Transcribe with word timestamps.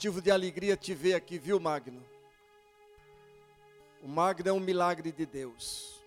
motivo 0.00 0.22
de 0.22 0.30
alegria 0.30 0.78
te 0.78 0.94
ver 0.94 1.12
aqui, 1.12 1.38
viu, 1.38 1.60
Magno? 1.60 2.02
O 4.02 4.08
Magno 4.08 4.48
é 4.48 4.50
um 4.50 4.58
milagre 4.58 5.12
de 5.12 5.26
Deus. 5.26 6.00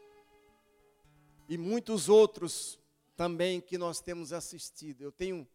E 1.47 1.59
muitos 1.59 2.09
outros 2.09 2.79
também 3.15 3.61
que 3.61 3.77
nós 3.77 4.01
temos 4.01 4.33
assistido. 4.33 5.03
Eu 5.03 5.11
tenho 5.11 5.47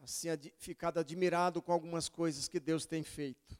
assim 0.00 0.30
ad, 0.30 0.54
ficado 0.56 0.98
admirado 0.98 1.60
com 1.60 1.72
algumas 1.72 2.08
coisas 2.08 2.48
que 2.48 2.58
Deus 2.58 2.86
tem 2.86 3.02
feito. 3.02 3.58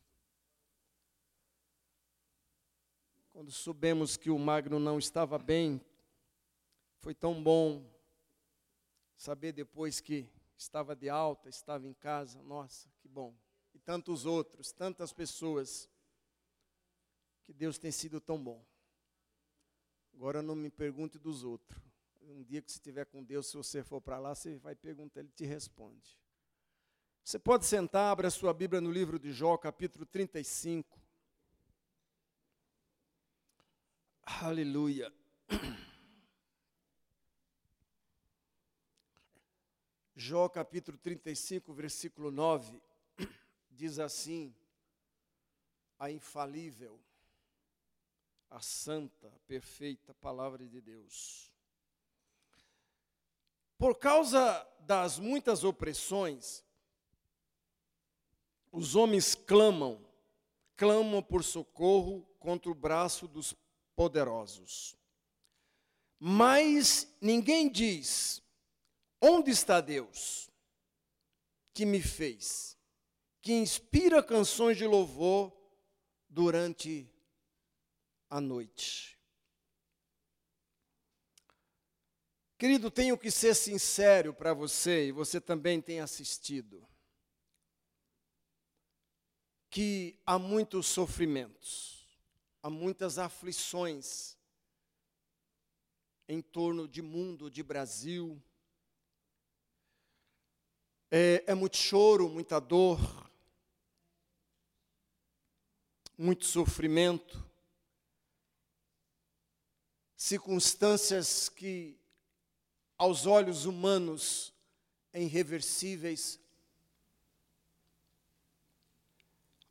Quando 3.28 3.52
soubemos 3.52 4.16
que 4.16 4.30
o 4.30 4.38
Magno 4.38 4.80
não 4.80 4.98
estava 4.98 5.38
bem, 5.38 5.82
foi 7.02 7.14
tão 7.14 7.42
bom 7.42 7.84
saber 9.18 9.52
depois 9.52 10.00
que 10.00 10.26
estava 10.58 10.94
de 10.96 11.08
alta, 11.08 11.48
estava 11.48 11.86
em 11.86 11.94
casa. 11.94 12.42
Nossa, 12.42 12.90
que 12.98 13.08
bom. 13.08 13.34
E 13.72 13.78
tantos 13.78 14.26
outros, 14.26 14.72
tantas 14.72 15.12
pessoas 15.12 15.88
que 17.44 17.52
Deus 17.52 17.78
tem 17.78 17.92
sido 17.92 18.20
tão 18.20 18.42
bom. 18.42 18.64
Agora 20.12 20.42
não 20.42 20.56
me 20.56 20.68
pergunte 20.68 21.18
dos 21.18 21.44
outros. 21.44 21.80
Um 22.20 22.42
dia 22.42 22.60
que 22.60 22.70
você 22.70 22.78
estiver 22.78 23.06
com 23.06 23.22
Deus, 23.22 23.46
se 23.46 23.56
você 23.56 23.82
for 23.82 24.00
para 24.00 24.18
lá, 24.18 24.34
você 24.34 24.58
vai 24.58 24.74
perguntar, 24.74 25.20
Ele 25.20 25.30
te 25.30 25.46
responde. 25.46 26.18
Você 27.24 27.38
pode 27.38 27.64
sentar, 27.64 28.10
abra 28.10 28.30
sua 28.30 28.52
Bíblia 28.52 28.80
no 28.80 28.90
livro 28.90 29.18
de 29.18 29.32
Jó, 29.32 29.56
capítulo 29.56 30.04
35. 30.04 30.98
Aleluia. 34.22 35.12
Jó 40.20 40.48
capítulo 40.48 40.98
35, 40.98 41.72
versículo 41.72 42.32
9, 42.32 42.82
diz 43.70 44.00
assim: 44.00 44.52
a 45.96 46.10
infalível, 46.10 46.98
a 48.50 48.60
santa, 48.60 49.28
a 49.28 49.38
perfeita 49.46 50.12
palavra 50.14 50.66
de 50.66 50.80
Deus. 50.80 51.52
Por 53.78 53.96
causa 53.96 54.68
das 54.80 55.20
muitas 55.20 55.62
opressões, 55.62 56.64
os 58.72 58.96
homens 58.96 59.36
clamam, 59.36 60.04
clamam 60.76 61.22
por 61.22 61.44
socorro 61.44 62.28
contra 62.40 62.68
o 62.68 62.74
braço 62.74 63.28
dos 63.28 63.54
poderosos. 63.94 64.96
Mas 66.18 67.06
ninguém 67.20 67.70
diz: 67.70 68.42
onde 69.20 69.50
está 69.50 69.80
Deus 69.80 70.50
que 71.74 71.84
me 71.86 72.02
fez, 72.02 72.76
que 73.40 73.52
inspira 73.52 74.22
canções 74.22 74.76
de 74.76 74.86
louvor 74.86 75.52
durante 76.28 77.08
a 78.28 78.40
noite? 78.40 79.18
Querido, 82.58 82.90
tenho 82.90 83.16
que 83.16 83.30
ser 83.30 83.54
sincero 83.54 84.34
para 84.34 84.52
você, 84.52 85.06
e 85.06 85.12
você 85.12 85.40
também 85.40 85.80
tem 85.80 86.00
assistido, 86.00 86.84
que 89.70 90.18
há 90.26 90.40
muitos 90.40 90.86
sofrimentos, 90.86 92.08
há 92.60 92.68
muitas 92.68 93.16
aflições 93.16 94.36
em 96.26 96.42
torno 96.42 96.88
de 96.88 97.00
mundo, 97.00 97.48
de 97.50 97.62
Brasil. 97.62 98.42
É, 101.10 101.44
é 101.46 101.54
muito 101.54 101.76
choro, 101.76 102.28
muita 102.28 102.60
dor, 102.60 102.98
muito 106.16 106.44
sofrimento, 106.44 107.42
circunstâncias 110.16 111.48
que 111.48 111.96
aos 112.98 113.24
olhos 113.24 113.64
humanos 113.64 114.52
irreversíveis. 115.14 116.38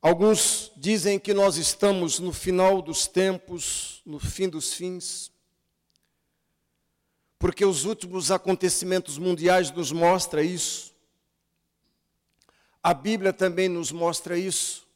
Alguns 0.00 0.72
dizem 0.76 1.18
que 1.18 1.34
nós 1.34 1.56
estamos 1.56 2.18
no 2.18 2.32
final 2.32 2.80
dos 2.80 3.06
tempos, 3.06 4.00
no 4.06 4.18
fim 4.18 4.48
dos 4.48 4.72
fins, 4.72 5.30
porque 7.38 7.64
os 7.64 7.84
últimos 7.84 8.30
acontecimentos 8.30 9.18
mundiais 9.18 9.70
nos 9.70 9.92
mostram 9.92 10.42
isso. 10.42 10.97
A 12.82 12.94
Bíblia 12.94 13.32
também 13.32 13.68
nos 13.68 13.90
mostra 13.90 14.38
isso. 14.38 14.86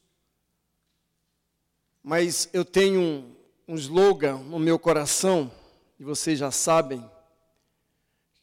Mas 2.03 2.49
eu 2.53 2.65
tenho 2.65 3.01
um, 3.01 3.35
um 3.69 3.75
slogan 3.77 4.39
no 4.39 4.59
meu 4.59 4.79
coração, 4.79 5.51
e 5.99 6.05
vocês 6.05 6.39
já 6.39 6.51
sabem, 6.51 7.09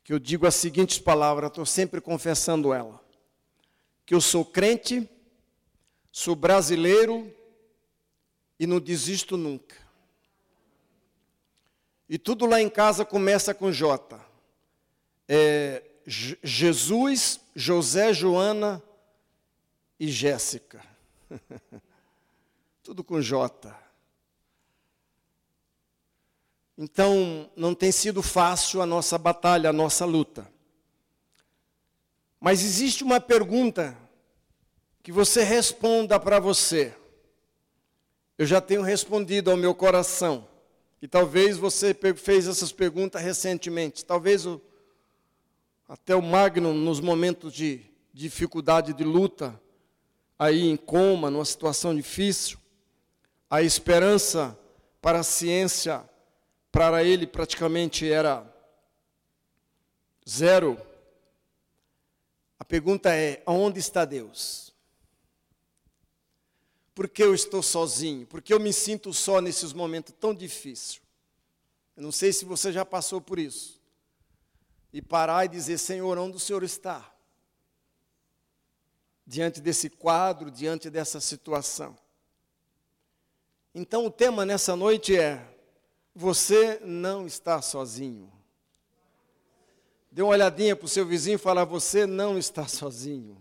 que 0.04 0.14
eu 0.14 0.20
digo 0.20 0.48
as 0.48 0.56
seguintes 0.56 0.98
palavras, 0.98 1.50
estou 1.50 1.66
sempre 1.66 2.02
confessando 2.02 2.74
ela. 2.74 3.00
Que 4.06 4.16
eu 4.16 4.22
sou 4.22 4.44
crente, 4.44 5.08
sou 6.12 6.36
brasileiro 6.36 7.34
e 8.60 8.66
não 8.66 8.80
desisto 8.80 9.38
nunca. 9.38 9.76
E 12.10 12.18
tudo 12.18 12.46
lá 12.46 12.60
em 12.60 12.70
casa 12.70 13.06
começa 13.06 13.54
com 13.54 13.72
J. 13.72 14.20
É, 15.28 15.84
Jesus, 16.08 17.40
José, 17.56 18.12
Joana 18.14 18.82
e 20.00 20.08
Jéssica. 20.08 20.84
tudo 22.90 23.04
com 23.04 23.22
J. 23.22 23.72
Então, 26.76 27.52
não 27.56 27.76
tem 27.76 27.92
sido 27.92 28.24
fácil 28.24 28.82
a 28.82 28.86
nossa 28.86 29.16
batalha, 29.16 29.70
a 29.70 29.74
nossa 29.74 30.06
luta. 30.06 30.52
Mas 32.40 32.64
existe 32.64 33.04
uma 33.04 33.20
pergunta 33.20 33.96
que 35.04 35.12
você 35.12 35.44
responda 35.44 36.20
para 36.20 36.40
você. 36.40 36.96
Eu 38.40 38.46
já 38.48 38.60
tenho 38.60 38.82
respondido 38.82 39.52
ao 39.52 39.58
meu 39.58 39.76
coração. 39.76 40.48
E 41.00 41.08
talvez 41.08 41.58
você 41.58 41.96
fez 42.16 42.48
essas 42.48 42.72
perguntas 42.72 43.22
recentemente. 43.22 44.04
Talvez 44.04 44.48
o, 44.48 44.60
até 45.88 46.16
o 46.16 46.24
Magno, 46.24 46.74
nos 46.74 47.00
momentos 47.00 47.54
de 47.54 47.82
dificuldade, 48.12 48.94
de 48.94 49.04
luta, 49.04 49.62
aí 50.40 50.66
em 50.70 50.78
coma, 50.78 51.30
numa 51.30 51.44
situação 51.44 51.94
difícil, 51.94 52.58
a 53.50 53.62
esperança 53.62 54.58
para 55.02 55.20
a 55.20 55.24
ciência 55.24 56.08
para 56.72 57.04
ele 57.04 57.28
praticamente 57.28 58.10
era 58.10 58.48
zero. 60.28 60.80
A 62.58 62.64
pergunta 62.64 63.14
é: 63.14 63.44
aonde 63.46 63.80
está 63.80 64.06
Deus? 64.06 64.74
Por 66.96 67.08
que 67.08 67.24
eu 67.24 67.34
estou 67.34 67.62
sozinho? 67.62 68.26
Por 68.26 68.42
que 68.42 68.54
eu 68.54 68.60
me 68.60 68.74
sinto 68.74 69.14
só 69.14 69.42
nesses 69.42 69.74
momentos 69.74 70.14
tão 70.20 70.34
difíceis? 70.34 71.02
Eu 71.96 72.04
não 72.04 72.12
sei 72.12 72.32
se 72.32 72.46
você 72.46 72.72
já 72.72 72.86
passou 72.86 73.20
por 73.20 73.40
isso. 73.40 73.80
E 74.94 75.02
parar 75.02 75.46
e 75.46 75.50
dizer: 75.50 75.78
Senhor, 75.78 76.18
onde 76.18 76.38
o 76.38 76.40
Senhor 76.40 76.64
está? 76.64 77.12
Diante 79.30 79.62
desse 79.62 79.92
quadro, 79.92 80.50
diante 80.50 80.90
dessa 80.90 81.20
situação. 81.20 81.96
Então, 83.76 84.08
o 84.08 84.10
tema 84.10 84.44
nessa 84.44 84.76
noite 84.76 85.16
é 85.16 85.40
você 86.16 86.80
não 86.84 87.28
está 87.28 87.62
sozinho. 87.62 88.34
Dê 90.12 90.24
uma 90.24 90.32
olhadinha 90.32 90.76
para 90.76 90.86
o 90.86 90.90
seu 90.90 91.06
vizinho 91.06 91.36
e 91.36 91.38
fala: 91.38 91.64
Você 91.64 92.08
não 92.08 92.40
está 92.40 92.68
sozinho. 92.68 93.38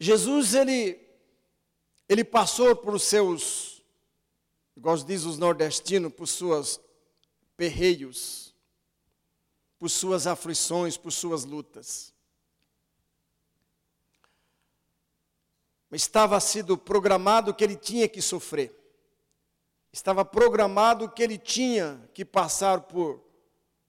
Jesus, 0.00 0.54
ele, 0.54 0.98
ele 2.08 2.24
passou 2.24 2.74
por 2.74 2.94
os 2.94 3.02
seus, 3.02 3.84
igual 4.74 4.96
diz 4.96 5.24
os 5.24 5.36
nordestinos, 5.36 6.14
por 6.14 6.26
suas 6.26 6.80
perreios, 7.58 8.47
por 9.78 9.88
suas 9.88 10.26
aflições, 10.26 10.96
por 10.96 11.12
suas 11.12 11.44
lutas. 11.44 12.12
estava 15.96 16.38
sido 16.40 16.76
programado 16.76 17.54
que 17.54 17.64
ele 17.64 17.76
tinha 17.76 18.08
que 18.08 18.20
sofrer. 18.20 18.74
Estava 19.92 20.24
programado 20.24 21.08
que 21.08 21.22
ele 21.22 21.38
tinha 21.38 22.08
que 22.12 22.24
passar 22.24 22.82
por, 22.82 23.22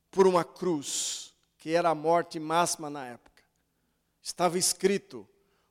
por 0.09 0.25
uma 0.25 0.45
cruz, 0.45 1.33
que 1.57 1.73
era 1.73 1.89
a 1.89 1.95
morte 1.95 2.39
máxima 2.39 2.89
na 2.89 3.05
época. 3.05 3.43
Estava 4.21 4.57
escrito, 4.57 5.27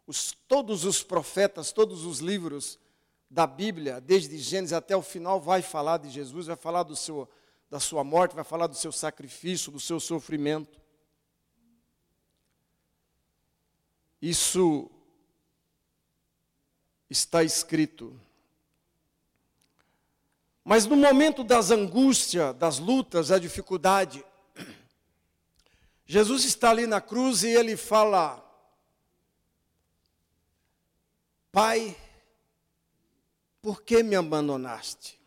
os, 0.06 0.36
todos 0.46 0.84
os 0.84 1.02
profetas, 1.02 1.72
todos 1.72 2.04
os 2.04 2.18
livros 2.18 2.78
da 3.30 3.46
Bíblia, 3.46 4.00
desde 4.00 4.36
Gênesis 4.38 4.72
até 4.72 4.96
o 4.96 5.02
final, 5.02 5.40
vai 5.40 5.62
falar 5.62 5.98
de 5.98 6.10
Jesus, 6.10 6.46
vai 6.46 6.56
falar 6.56 6.82
do 6.82 6.96
seu, 6.96 7.28
da 7.70 7.78
sua 7.78 8.02
morte, 8.02 8.34
vai 8.34 8.44
falar 8.44 8.66
do 8.66 8.74
seu 8.74 8.90
sacrifício, 8.90 9.70
do 9.70 9.80
seu 9.80 10.00
sofrimento. 10.00 10.80
Isso 14.20 14.90
está 17.08 17.42
escrito. 17.42 18.18
Mas 20.64 20.86
no 20.86 20.96
momento 20.96 21.44
das 21.44 21.70
angústias, 21.70 22.54
das 22.56 22.78
lutas, 22.78 23.28
da 23.28 23.38
dificuldade, 23.38 24.24
Jesus 26.04 26.44
está 26.44 26.70
ali 26.70 26.86
na 26.86 27.00
cruz 27.00 27.42
e 27.42 27.48
ele 27.48 27.76
fala: 27.76 28.44
Pai, 31.52 31.96
por 33.60 33.82
que 33.82 34.02
me 34.02 34.16
abandonaste? 34.16 35.17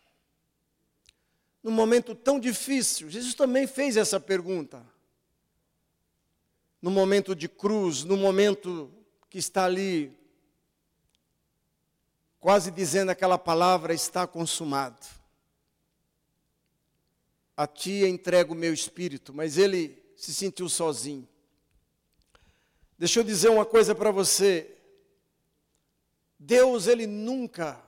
Num 1.62 1.70
momento 1.70 2.14
tão 2.14 2.40
difícil, 2.40 3.08
Jesus 3.08 3.34
também 3.34 3.66
fez 3.66 3.96
essa 3.96 4.18
pergunta. 4.18 4.84
No 6.80 6.90
momento 6.90 7.36
de 7.36 7.48
cruz, 7.48 8.02
no 8.02 8.16
momento 8.16 8.92
que 9.30 9.38
está 9.38 9.64
ali, 9.64 10.12
quase 12.40 12.72
dizendo 12.72 13.10
aquela 13.10 13.38
palavra: 13.38 13.94
está 13.94 14.26
consumado. 14.26 15.06
A 17.56 17.66
ti 17.66 18.04
entrego 18.04 18.54
o 18.54 18.56
meu 18.56 18.74
espírito, 18.74 19.32
mas 19.32 19.56
ele 19.56 20.02
se 20.16 20.34
sentiu 20.34 20.68
sozinho. 20.68 21.28
Deixa 22.98 23.20
eu 23.20 23.24
dizer 23.24 23.50
uma 23.50 23.64
coisa 23.64 23.94
para 23.94 24.10
você. 24.10 24.76
Deus, 26.36 26.88
ele 26.88 27.06
nunca 27.06 27.80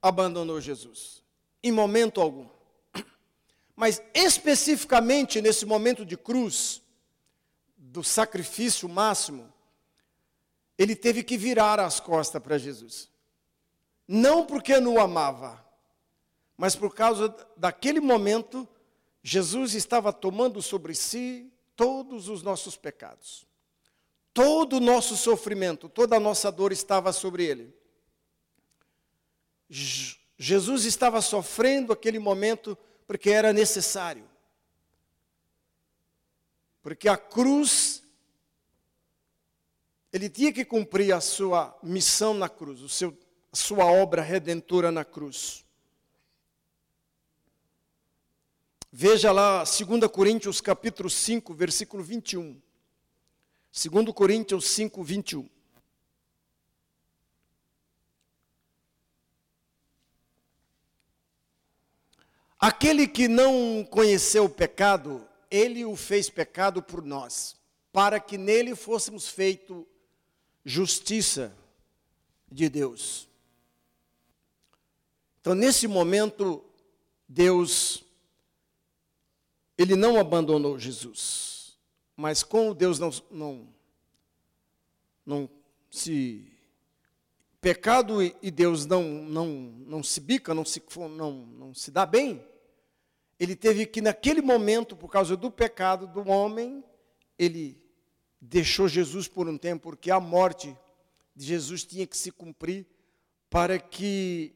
abandonou 0.00 0.60
Jesus, 0.60 1.22
em 1.60 1.72
momento 1.72 2.20
algum. 2.20 2.55
Mas 3.76 4.02
especificamente 4.14 5.42
nesse 5.42 5.66
momento 5.66 6.04
de 6.04 6.16
cruz, 6.16 6.82
do 7.76 8.02
sacrifício 8.02 8.88
máximo, 8.88 9.52
ele 10.78 10.96
teve 10.96 11.22
que 11.22 11.36
virar 11.36 11.78
as 11.78 12.00
costas 12.00 12.42
para 12.42 12.56
Jesus. 12.56 13.10
Não 14.08 14.46
porque 14.46 14.80
não 14.80 14.94
o 14.94 15.00
amava, 15.00 15.62
mas 16.56 16.74
por 16.74 16.94
causa 16.94 17.34
daquele 17.56 18.00
momento, 18.00 18.66
Jesus 19.22 19.74
estava 19.74 20.12
tomando 20.12 20.62
sobre 20.62 20.94
si 20.94 21.52
todos 21.74 22.28
os 22.28 22.42
nossos 22.42 22.76
pecados. 22.76 23.46
Todo 24.32 24.76
o 24.76 24.80
nosso 24.80 25.16
sofrimento, 25.16 25.88
toda 25.88 26.16
a 26.16 26.20
nossa 26.20 26.50
dor 26.50 26.72
estava 26.72 27.12
sobre 27.12 27.44
ele. 27.44 27.74
Jesus 30.38 30.84
estava 30.84 31.20
sofrendo 31.20 31.92
aquele 31.92 32.18
momento 32.18 32.76
porque 33.06 33.30
era 33.30 33.52
necessário. 33.52 34.28
Porque 36.82 37.08
a 37.08 37.16
cruz, 37.16 38.02
ele 40.12 40.28
tinha 40.28 40.52
que 40.52 40.64
cumprir 40.64 41.12
a 41.12 41.20
sua 41.20 41.76
missão 41.82 42.34
na 42.34 42.48
cruz, 42.48 42.80
o 42.80 42.88
seu, 42.88 43.16
a 43.52 43.56
sua 43.56 43.84
obra 43.86 44.22
redentora 44.22 44.90
na 44.90 45.04
cruz. 45.04 45.64
Veja 48.92 49.30
lá 49.30 49.58
2 49.64 50.10
Coríntios 50.10 50.60
capítulo 50.60 51.10
5, 51.10 51.52
versículo 51.54 52.02
21. 52.02 52.60
2 53.72 54.12
Coríntios 54.14 54.70
5, 54.70 55.04
21. 55.04 55.55
Aquele 62.58 63.06
que 63.06 63.28
não 63.28 63.84
conheceu 63.84 64.44
o 64.44 64.50
pecado, 64.50 65.26
ele 65.50 65.84
o 65.84 65.94
fez 65.94 66.30
pecado 66.30 66.82
por 66.82 67.02
nós, 67.02 67.56
para 67.92 68.18
que 68.18 68.38
nele 68.38 68.74
fôssemos 68.74 69.28
feito 69.28 69.86
justiça 70.64 71.56
de 72.50 72.68
Deus. 72.68 73.28
Então, 75.40 75.54
nesse 75.54 75.86
momento, 75.86 76.64
Deus, 77.28 78.02
ele 79.76 79.94
não 79.94 80.18
abandonou 80.18 80.78
Jesus, 80.78 81.76
mas 82.16 82.42
como 82.42 82.74
Deus 82.74 82.98
não, 82.98 83.10
não, 83.30 83.68
não 85.24 85.50
se 85.90 86.55
pecado 87.66 88.22
e 88.22 88.48
Deus 88.48 88.86
não, 88.86 89.02
não, 89.02 89.48
não 89.48 90.00
se 90.00 90.20
bica, 90.20 90.54
não 90.54 90.64
se, 90.64 90.80
não, 91.10 91.32
não 91.32 91.74
se 91.74 91.90
dá 91.90 92.06
bem, 92.06 92.40
ele 93.40 93.56
teve 93.56 93.84
que, 93.86 94.00
naquele 94.00 94.40
momento, 94.40 94.94
por 94.94 95.08
causa 95.08 95.36
do 95.36 95.50
pecado 95.50 96.06
do 96.06 96.28
homem, 96.30 96.84
ele 97.36 97.82
deixou 98.40 98.86
Jesus 98.86 99.26
por 99.26 99.48
um 99.48 99.58
tempo, 99.58 99.82
porque 99.82 100.12
a 100.12 100.20
morte 100.20 100.78
de 101.34 101.44
Jesus 101.44 101.84
tinha 101.84 102.06
que 102.06 102.16
se 102.16 102.30
cumprir 102.30 102.86
para 103.50 103.80
que 103.80 104.54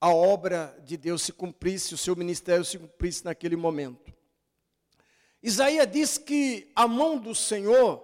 a 0.00 0.14
obra 0.14 0.80
de 0.84 0.96
Deus 0.96 1.20
se 1.20 1.32
cumprisse, 1.32 1.94
o 1.94 1.98
seu 1.98 2.14
ministério 2.14 2.64
se 2.64 2.78
cumprisse 2.78 3.24
naquele 3.24 3.56
momento. 3.56 4.14
Isaías 5.42 5.90
diz 5.90 6.16
que 6.16 6.70
a 6.76 6.86
mão 6.86 7.18
do 7.18 7.34
Senhor, 7.34 8.00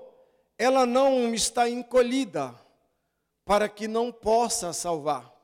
ela 0.58 0.84
não 0.84 1.32
está 1.32 1.70
encolhida 1.70 2.59
para 3.44 3.68
que 3.68 3.88
não 3.88 4.12
possa 4.12 4.72
salvar 4.72 5.40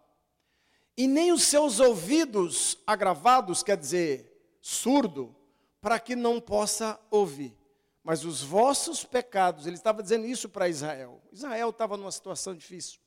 e 0.97 1.07
nem 1.07 1.31
os 1.31 1.43
seus 1.43 1.79
ouvidos 1.79 2.79
agravados, 2.87 3.63
quer 3.63 3.77
dizer, 3.77 4.57
surdo, 4.61 5.37
para 5.81 6.01
que 6.01 6.17
não 6.17 6.41
possa 6.41 6.99
ouvir. 7.11 7.57
Mas 8.03 8.25
os 8.25 8.43
vossos 8.43 9.05
pecados, 9.05 9.67
ele 9.67 9.77
estava 9.77 10.03
dizendo 10.03 10.27
isso 10.27 10.49
para 10.49 10.69
Israel. 10.69 11.21
Israel 11.31 11.71
estava 11.71 11.97
numa 11.97 12.11
situação 12.11 12.55
difícil. 12.55 13.01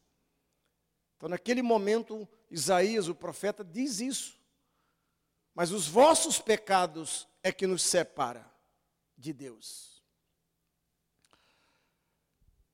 Então, 1.17 1.27
naquele 1.27 1.61
momento, 1.61 2.27
Isaías, 2.51 3.07
o 3.07 3.15
profeta, 3.15 3.63
diz 3.63 3.99
isso. 3.99 4.39
Mas 5.55 5.71
os 5.71 5.87
vossos 5.87 6.39
pecados 6.39 7.27
é 7.41 7.51
que 7.51 7.65
nos 7.65 7.81
separa 7.81 8.49
de 9.17 9.33
Deus. 9.33 9.98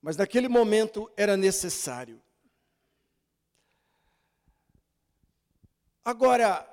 Mas 0.05 0.17
naquele 0.17 0.47
momento 0.47 1.11
era 1.17 1.35
necessário. 1.35 2.21
Agora, 6.03 6.63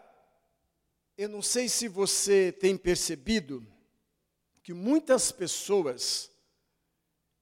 eu 1.17 1.31
não 1.31 1.41
sei 1.41 1.67
se 1.67 1.89
você 1.89 2.53
tem 2.53 2.77
percebido 2.77 3.67
que 4.63 4.75
muitas 4.75 5.33
pessoas 5.33 6.31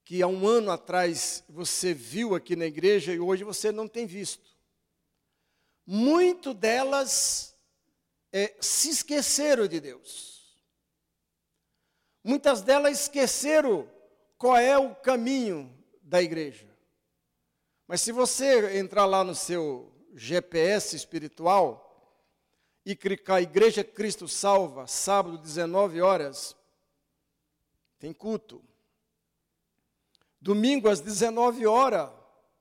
que 0.04 0.22
há 0.22 0.28
um 0.28 0.46
ano 0.46 0.70
atrás 0.70 1.42
você 1.48 1.92
viu 1.92 2.37
aqui 2.37 2.54
na 2.54 2.66
igreja 2.66 3.12
e 3.12 3.18
hoje 3.18 3.42
você 3.42 3.73
não 3.73 3.88
tem 3.88 4.06
visto. 4.06 4.49
Muito 5.85 6.54
delas 6.54 7.52
é, 8.32 8.54
se 8.61 8.90
esqueceram 8.90 9.66
de 9.66 9.80
Deus. 9.80 10.56
Muitas 12.23 12.62
delas 12.62 13.00
esqueceram 13.00 13.90
qual 14.38 14.56
é 14.56 14.78
o 14.78 14.94
caminho 14.94 15.79
da 16.11 16.21
igreja. 16.21 16.69
Mas 17.87 18.00
se 18.00 18.11
você 18.11 18.76
entrar 18.76 19.07
lá 19.07 19.23
no 19.23 19.35
seu 19.35 19.93
GPS 20.12 20.97
espiritual 20.97 21.87
e 22.85 22.97
clicar 22.97 23.40
Igreja 23.40 23.85
Cristo 23.85 24.26
Salva, 24.26 24.88
sábado, 24.88 25.38
19 25.38 26.02
horas, 26.02 26.57
tem 27.97 28.12
culto. 28.12 28.61
Domingo, 30.40 30.88
às 30.88 31.00
19 31.00 31.64
horas, 31.67 32.11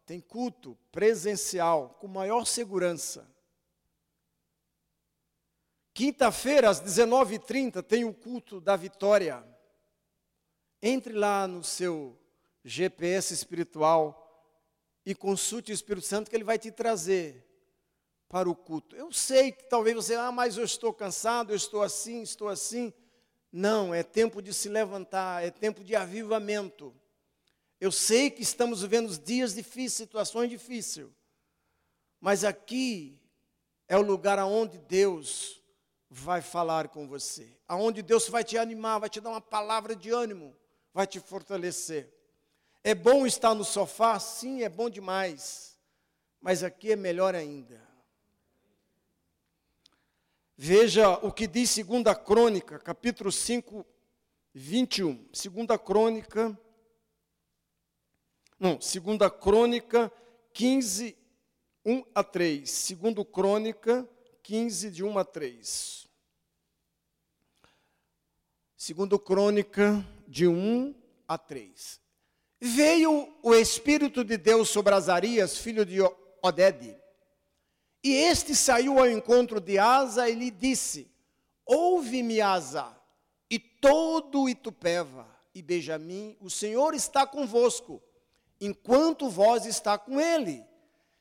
tem 0.06 0.22
culto 0.22 0.77
presencial, 0.91 1.98
com 2.00 2.08
maior 2.08 2.46
segurança. 2.46 3.27
Quinta-feira, 5.91 6.70
às 6.70 6.79
19h30, 6.82 7.82
tem 7.82 8.06
o 8.06 8.13
culto 8.13 8.62
da 8.62 8.75
vitória. 8.75 9.44
Entre 10.82 11.13
lá 11.13 11.48
no 11.48 11.63
seu 11.63 12.15
GPS 12.63 13.34
espiritual 13.34 14.25
e 15.06 15.16
consulte 15.16 15.72
o 15.72 15.74
Espírito 15.74 16.06
Santo 16.06 16.30
que 16.30 16.36
ele 16.36 16.44
vai 16.44 16.60
te 16.60 16.72
trazer 16.72 17.46
para 18.28 18.50
o 18.50 18.56
culto. 18.56 18.96
Eu 18.96 19.12
sei 19.12 19.51
que 19.51 19.63
talvez 19.63 19.96
você, 19.96 20.16
ah, 20.16 20.32
mas 20.32 20.58
eu 20.58 20.63
estou 20.63 20.94
cansado, 20.94 21.51
eu 21.51 21.56
estou 21.56 21.82
assim, 21.82 22.22
estou 22.22 22.48
assim. 22.48 22.94
Não, 23.51 23.94
é 23.94 24.04
tempo 24.04 24.42
de 24.42 24.54
se 24.54 24.70
levantar, 24.70 25.44
é 25.44 25.50
tempo 25.50 25.84
de 25.84 25.96
avivamento. 25.96 26.96
Eu 27.82 27.92
sei 27.92 28.30
que 28.30 28.44
estamos 28.44 28.82
vivendo 28.82 29.18
dias 29.18 29.56
difíceis, 29.56 29.94
situações 29.94 30.50
difíceis. 30.50 31.08
Mas 32.22 32.44
aqui 32.44 33.20
é 33.88 33.98
o 33.98 34.01
lugar 34.01 34.38
aonde 34.38 34.78
Deus 34.78 35.60
vai 36.10 36.42
falar 36.42 36.89
com 36.89 37.08
você. 37.08 37.58
Aonde 37.68 38.01
Deus 38.01 38.28
vai 38.28 38.44
te 38.44 38.58
animar, 38.58 39.00
vai 39.00 39.10
te 39.10 39.22
dar 39.22 39.30
uma 39.30 39.42
palavra 39.42 39.96
de 39.96 40.12
ânimo, 40.12 40.56
vai 40.94 41.08
te 41.08 41.20
fortalecer. 41.20 42.13
É 42.83 42.95
bom 42.95 43.25
estar 43.25 43.53
no 43.53 43.65
sofá? 43.65 44.19
Sim, 44.19 44.63
é 44.63 44.69
bom 44.69 44.89
demais. 44.89 45.77
Mas 46.39 46.63
aqui 46.63 46.91
é 46.91 46.95
melhor 46.95 47.36
ainda. 47.36 47.81
Veja 50.55 51.12
o 51.25 51.31
que 51.31 51.48
diz 51.48 51.75
2 51.75 52.03
Crônica, 52.25 52.79
capítulo 52.79 53.31
5, 53.31 53.86
21. 54.53 55.15
2 55.31 55.81
Crônica, 55.86 56.57
Não, 58.59 58.79
segunda 58.81 59.29
crônica 59.29 60.12
15, 60.53 61.17
1 61.86 62.03
a 62.13 62.24
3. 62.24 62.69
Segundo 62.69 63.24
crônica 63.24 64.07
15, 64.43 64.91
de 64.91 65.03
1 65.03 65.17
a 65.17 65.24
3. 65.24 66.07
Segundo 68.75 69.17
crônica 69.17 70.05
de 70.27 70.48
1 70.48 70.93
a 71.27 71.38
3. 71.38 72.09
Veio 72.60 73.34
o 73.42 73.54
Espírito 73.54 74.24
de 74.24 74.38
Deus 74.38 74.70
sobre 74.70 74.94
Azarias, 74.94 75.58
filho 75.58 75.86
de 75.86 76.00
Odede. 76.42 76.98
E 78.04 78.13
este 78.13 78.56
saiu 78.56 79.00
ao 79.00 79.10
encontro 79.10 79.60
de 79.60 79.78
Asa 79.78 80.30
e 80.30 80.36
lhe 80.36 80.51
disse: 80.51 81.10
Ouve-me, 81.66 82.42
Asa, 82.42 82.96
e 83.50 83.60
todo 83.60 84.50
Itupeva 84.50 85.39
e 85.54 85.62
Benjamim, 85.62 86.38
o 86.39 86.50
Senhor 86.50 86.94
está 86.94 87.25
convosco, 87.25 88.01
enquanto 88.62 89.30
vós 89.30 89.66
está 89.66 89.98
com 89.98 90.20
ele. 90.20 90.63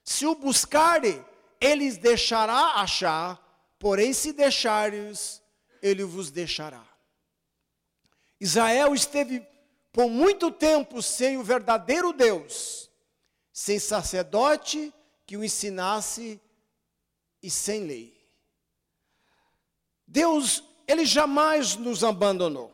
Se 0.04 0.26
o 0.26 0.34
buscarem, 0.34 1.24
ele 1.60 1.90
deixará 1.92 2.74
achar, 2.76 3.74
porém 3.78 4.12
se 4.12 4.32
deixares, 4.32 5.42
ele 5.82 6.04
vos 6.04 6.30
deixará. 6.30 6.86
Israel 8.40 8.94
esteve 8.94 9.44
por 9.98 10.08
muito 10.08 10.52
tempo 10.52 11.02
sem 11.02 11.38
o 11.38 11.42
verdadeiro 11.42 12.12
Deus, 12.12 12.88
sem 13.52 13.80
sacerdote 13.80 14.94
que 15.26 15.36
o 15.36 15.42
ensinasse 15.42 16.40
e 17.42 17.50
sem 17.50 17.82
lei. 17.82 18.16
Deus, 20.06 20.62
ele 20.86 21.04
jamais 21.04 21.74
nos 21.74 22.04
abandonou. 22.04 22.72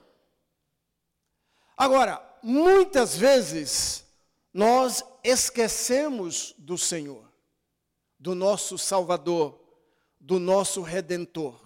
Agora, 1.74 2.22
muitas 2.42 3.16
vezes 3.16 4.04
nós 4.52 5.02
esquecemos 5.24 6.54
do 6.58 6.76
Senhor, 6.76 7.26
do 8.18 8.34
nosso 8.34 8.76
Salvador, 8.76 9.58
do 10.20 10.38
nosso 10.38 10.82
Redentor. 10.82 11.58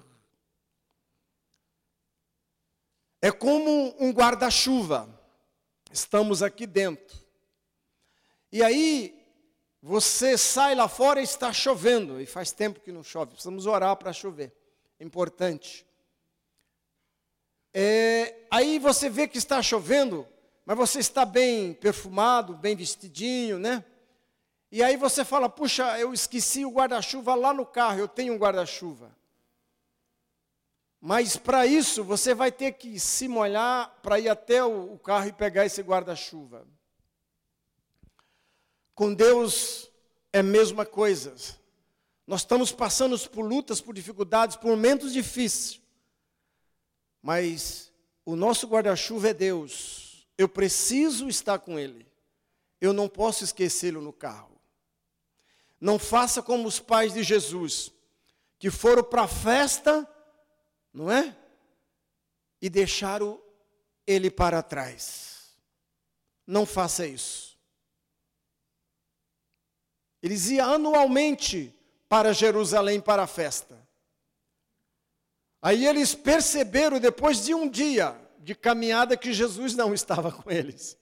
É 3.20 3.32
como 3.32 3.96
um 3.98 4.12
guarda-chuva 4.12 5.17
Estamos 5.92 6.42
aqui 6.42 6.66
dentro. 6.66 7.16
E 8.50 8.62
aí, 8.62 9.18
você 9.82 10.36
sai 10.36 10.74
lá 10.74 10.88
fora 10.88 11.20
e 11.20 11.24
está 11.24 11.52
chovendo, 11.52 12.20
e 12.20 12.26
faz 12.26 12.50
tempo 12.50 12.80
que 12.80 12.90
não 12.90 13.02
chove, 13.02 13.32
precisamos 13.32 13.66
orar 13.66 13.96
para 13.96 14.12
chover, 14.12 14.52
importante. 14.98 15.86
É, 17.72 18.46
aí 18.50 18.78
você 18.78 19.08
vê 19.08 19.28
que 19.28 19.38
está 19.38 19.62
chovendo, 19.62 20.26
mas 20.64 20.76
você 20.76 20.98
está 20.98 21.24
bem 21.24 21.74
perfumado, 21.74 22.54
bem 22.54 22.74
vestidinho, 22.74 23.58
né? 23.58 23.84
E 24.70 24.82
aí 24.82 24.96
você 24.96 25.24
fala: 25.24 25.48
puxa, 25.48 25.98
eu 25.98 26.12
esqueci 26.12 26.64
o 26.64 26.70
guarda-chuva 26.70 27.34
lá 27.34 27.54
no 27.54 27.64
carro, 27.64 28.00
eu 28.00 28.08
tenho 28.08 28.34
um 28.34 28.38
guarda-chuva. 28.38 29.16
Mas 31.00 31.36
para 31.36 31.66
isso 31.66 32.02
você 32.02 32.34
vai 32.34 32.50
ter 32.50 32.72
que 32.72 32.98
se 32.98 33.28
molhar 33.28 34.00
para 34.02 34.18
ir 34.18 34.28
até 34.28 34.64
o, 34.64 34.98
carro 34.98 35.28
e 35.28 35.32
pegar 35.32 35.64
esse 35.64 35.80
guarda-chuva. 35.80 36.66
Com 38.94 39.14
Deus 39.14 39.90
é 40.32 40.40
a 40.40 40.42
mesma 40.42 40.84
coisa. 40.84 41.34
Nós 42.26 42.40
estamos 42.40 42.72
passando 42.72 43.16
por 43.30 43.42
lutas, 43.42 43.80
por 43.80 43.94
dificuldades, 43.94 44.56
por 44.56 44.68
momentos 44.68 45.12
difíceis. 45.12 45.80
Mas 47.22 47.92
o 48.24 48.34
nosso 48.34 48.66
guarda-chuva 48.66 49.28
é 49.28 49.34
Deus. 49.34 50.26
Eu 50.36 50.48
preciso 50.48 51.28
estar 51.28 51.60
com 51.60 51.78
Ele. 51.78 52.06
Eu 52.80 52.92
não 52.92 53.08
posso 53.08 53.44
esquecê-lo 53.44 54.00
no 54.00 54.12
carro. 54.12 54.60
Não 55.80 55.98
faça 55.98 56.42
como 56.42 56.66
os 56.66 56.80
pais 56.80 57.12
de 57.12 57.22
Jesus, 57.22 57.92
que 58.58 58.68
foram 58.68 59.04
para 59.04 59.22
a 59.22 59.28
festa 59.28 60.08
não 60.92 61.10
é? 61.10 61.36
E 62.60 62.68
deixaram 62.68 63.40
ele 64.06 64.30
para 64.30 64.62
trás. 64.62 65.56
Não 66.46 66.64
faça 66.64 67.06
isso. 67.06 67.58
Eles 70.22 70.48
iam 70.48 70.74
anualmente 70.74 71.74
para 72.08 72.32
Jerusalém 72.32 73.00
para 73.00 73.22
a 73.22 73.26
festa. 73.26 73.86
Aí 75.60 75.86
eles 75.86 76.14
perceberam, 76.14 76.98
depois 76.98 77.44
de 77.44 77.54
um 77.54 77.68
dia 77.68 78.18
de 78.38 78.54
caminhada, 78.54 79.16
que 79.16 79.32
Jesus 79.32 79.74
não 79.74 79.92
estava 79.92 80.32
com 80.32 80.50
eles. 80.50 80.96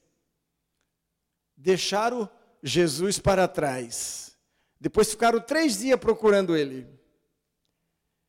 Deixaram 1.56 2.28
Jesus 2.62 3.18
para 3.18 3.46
trás. 3.46 4.36
Depois 4.80 5.10
ficaram 5.10 5.40
três 5.40 5.78
dias 5.78 5.98
procurando 5.98 6.56
ele. 6.56 6.86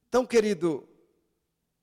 Então, 0.08 0.26
querido, 0.26 0.88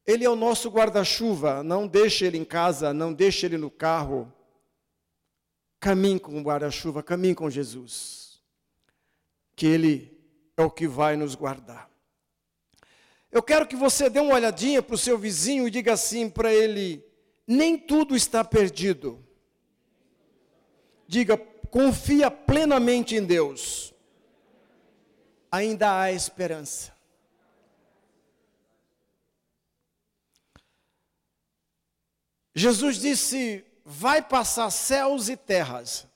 ele 0.06 0.24
é 0.24 0.30
o 0.30 0.36
nosso 0.36 0.68
guarda-chuva, 0.68 1.62
não 1.62 1.86
deixe 1.86 2.26
ele 2.26 2.36
em 2.36 2.44
casa, 2.44 2.92
não 2.92 3.12
deixe 3.12 3.46
ele 3.46 3.56
no 3.56 3.70
carro. 3.70 4.32
Caminhe 5.80 6.20
com 6.20 6.38
o 6.38 6.42
guarda-chuva, 6.42 7.02
caminhe 7.02 7.34
com 7.34 7.48
Jesus. 7.48 8.42
Que 9.56 9.66
ele 9.66 10.18
é 10.56 10.62
o 10.62 10.70
que 10.70 10.86
vai 10.86 11.16
nos 11.16 11.34
guardar. 11.34 11.90
Eu 13.32 13.42
quero 13.42 13.66
que 13.66 13.74
você 13.74 14.08
dê 14.08 14.20
uma 14.20 14.34
olhadinha 14.34 14.82
para 14.82 14.94
o 14.94 14.98
seu 14.98 15.18
vizinho 15.18 15.66
e 15.66 15.70
diga 15.70 15.94
assim 15.94 16.30
para 16.30 16.52
ele: 16.52 17.04
nem 17.46 17.76
tudo 17.76 18.14
está 18.14 18.44
perdido. 18.44 19.24
Diga, 21.08 21.36
confia 21.36 22.30
plenamente 22.30 23.16
em 23.16 23.24
Deus. 23.24 23.92
Ainda 25.50 26.00
há 26.00 26.12
esperança. 26.12 26.93
Jesus 32.54 32.96
disse: 32.96 33.64
Vai 33.84 34.22
passar 34.22 34.70
céus 34.70 35.28
e 35.28 35.36
terras, 35.36 36.06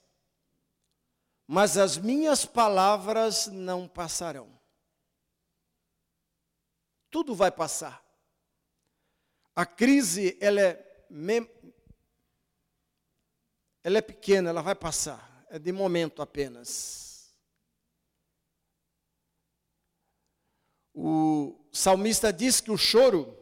mas 1.47 1.76
as 1.76 1.99
minhas 1.99 2.45
palavras 2.45 3.49
não 3.49 3.88
passarão. 3.88 4.49
Tudo 7.11 7.35
vai 7.35 7.50
passar. 7.50 8.04
A 9.54 9.66
crise, 9.66 10.38
ela 10.40 10.61
é, 10.61 11.07
ela 13.83 13.99
é 13.99 14.02
pequena, 14.02 14.50
ela 14.50 14.62
vai 14.62 14.75
passar. 14.75 15.47
É 15.50 15.59
de 15.59 15.73
momento 15.73 16.23
apenas. 16.23 17.35
O 20.95 21.59
salmista 21.73 22.33
diz 22.33 22.61
que 22.61 22.71
o 22.71 22.76
choro 22.76 23.38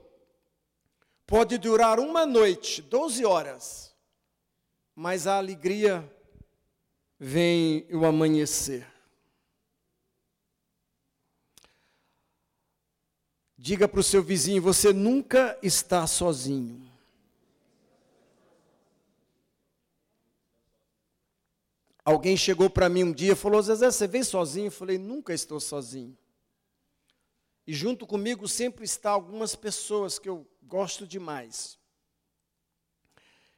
Pode 1.26 1.59
durar 1.59 1.99
uma 1.99 2.25
noite, 2.25 2.80
12 2.80 3.25
horas, 3.25 3.92
mas 4.95 5.26
a 5.26 5.37
alegria 5.38 6.09
vem 7.18 7.85
o 7.92 8.06
amanhecer. 8.06 8.87
Diga 13.59 13.88
para 13.88 13.99
o 13.99 14.04
seu 14.04 14.23
vizinho: 14.23 14.62
você 14.62 14.92
nunca 14.92 15.59
está 15.61 16.06
sozinho. 16.06 16.88
Alguém 22.04 22.37
chegou 22.37 22.71
para 22.71 22.88
mim 22.88 23.02
um 23.02 23.12
dia 23.12 23.33
e 23.33 23.37
falou: 23.37 23.61
Zezé, 23.61 23.90
você 23.90 24.06
vem 24.06 24.23
sozinho? 24.23 24.66
Eu 24.68 24.71
falei: 24.71 24.97
nunca 24.97 25.35
estou 25.35 25.59
sozinho. 25.59 26.16
E 27.66 27.73
junto 27.73 28.06
comigo 28.06 28.46
sempre 28.46 28.85
está 28.85 29.11
algumas 29.11 29.56
pessoas 29.56 30.18
que 30.18 30.28
eu 30.28 30.46
gosto 30.62 31.06
demais. 31.06 31.78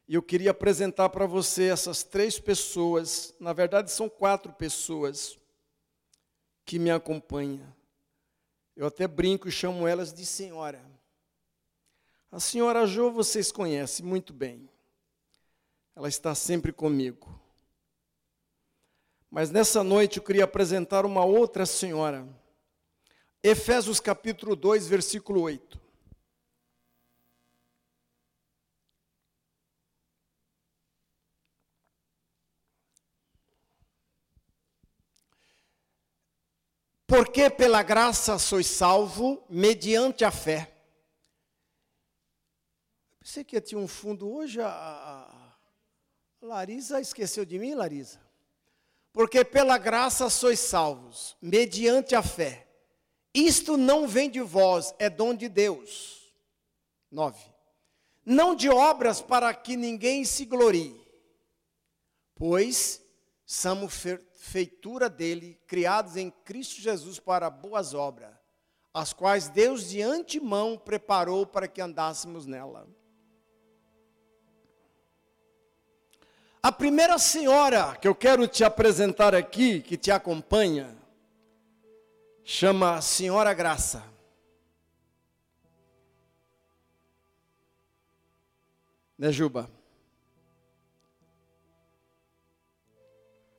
E 0.08 0.14
eu 0.14 0.22
queria 0.22 0.52
apresentar 0.52 1.10
para 1.10 1.26
você 1.26 1.64
essas 1.64 2.02
três 2.02 2.40
pessoas, 2.40 3.34
na 3.38 3.52
verdade 3.52 3.90
são 3.90 4.08
quatro 4.08 4.50
pessoas 4.52 5.38
que 6.64 6.78
me 6.78 6.90
acompanham. 6.90 7.66
Eu 8.74 8.86
até 8.86 9.06
brinco 9.06 9.48
e 9.48 9.52
chamo 9.52 9.86
elas 9.86 10.12
de 10.12 10.24
senhora. 10.24 10.82
A 12.32 12.40
senhora 12.40 12.86
Jo 12.86 13.10
vocês 13.10 13.52
conhecem 13.52 14.06
muito 14.06 14.32
bem. 14.32 14.70
Ela 15.94 16.08
está 16.08 16.34
sempre 16.34 16.72
comigo. 16.72 17.38
Mas 19.30 19.50
nessa 19.50 19.82
noite 19.82 20.18
eu 20.18 20.22
queria 20.22 20.44
apresentar 20.44 21.04
uma 21.04 21.24
outra 21.24 21.66
senhora. 21.66 22.26
Efésios 23.48 23.98
capítulo 23.98 24.54
2, 24.54 24.86
versículo 24.86 25.40
8. 25.40 25.80
Porque 37.06 37.48
pela 37.48 37.82
graça 37.82 38.38
sois 38.38 38.66
salvo 38.66 39.42
mediante 39.48 40.26
a 40.26 40.30
fé. 40.30 40.70
Eu 43.10 43.16
pensei 43.20 43.44
que 43.44 43.58
ter 43.62 43.76
um 43.76 43.88
fundo 43.88 44.30
hoje. 44.30 44.60
A 44.60 45.56
Larisa 46.42 47.00
esqueceu 47.00 47.46
de 47.46 47.58
mim, 47.58 47.72
Larisa? 47.72 48.20
Porque 49.10 49.42
pela 49.42 49.78
graça 49.78 50.28
sois 50.28 50.60
salvos, 50.60 51.34
mediante 51.40 52.14
a 52.14 52.22
fé. 52.22 52.67
Isto 53.34 53.76
não 53.76 54.06
vem 54.06 54.30
de 54.30 54.40
vós, 54.40 54.94
é 54.98 55.08
dom 55.10 55.34
de 55.34 55.48
Deus. 55.48 56.18
9. 57.10 57.38
Não 58.24 58.54
de 58.54 58.68
obras 58.68 59.20
para 59.20 59.52
que 59.54 59.76
ninguém 59.76 60.24
se 60.24 60.44
glorie, 60.44 61.00
pois 62.34 63.02
somos 63.46 63.94
feitura 64.34 65.08
dele, 65.08 65.58
criados 65.66 66.16
em 66.16 66.30
Cristo 66.30 66.80
Jesus 66.80 67.18
para 67.18 67.48
boas 67.48 67.94
obras, 67.94 68.34
as 68.92 69.12
quais 69.12 69.48
Deus 69.48 69.88
de 69.88 70.02
antemão 70.02 70.76
preparou 70.76 71.46
para 71.46 71.66
que 71.66 71.80
andássemos 71.80 72.44
nela. 72.44 72.86
A 76.62 76.72
primeira 76.72 77.18
senhora 77.18 77.96
que 77.96 78.06
eu 78.06 78.14
quero 78.14 78.46
te 78.46 78.64
apresentar 78.64 79.34
aqui, 79.34 79.80
que 79.80 79.96
te 79.96 80.10
acompanha, 80.10 80.97
chama 82.50 83.02
Senhora 83.02 83.52
Graça. 83.52 84.02
Né, 89.18 89.30
Juba? 89.30 89.70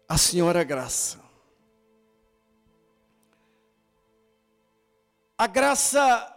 A 0.08 0.18
Senhora 0.18 0.64
Graça. 0.64 1.20
A 5.38 5.46
graça, 5.46 6.36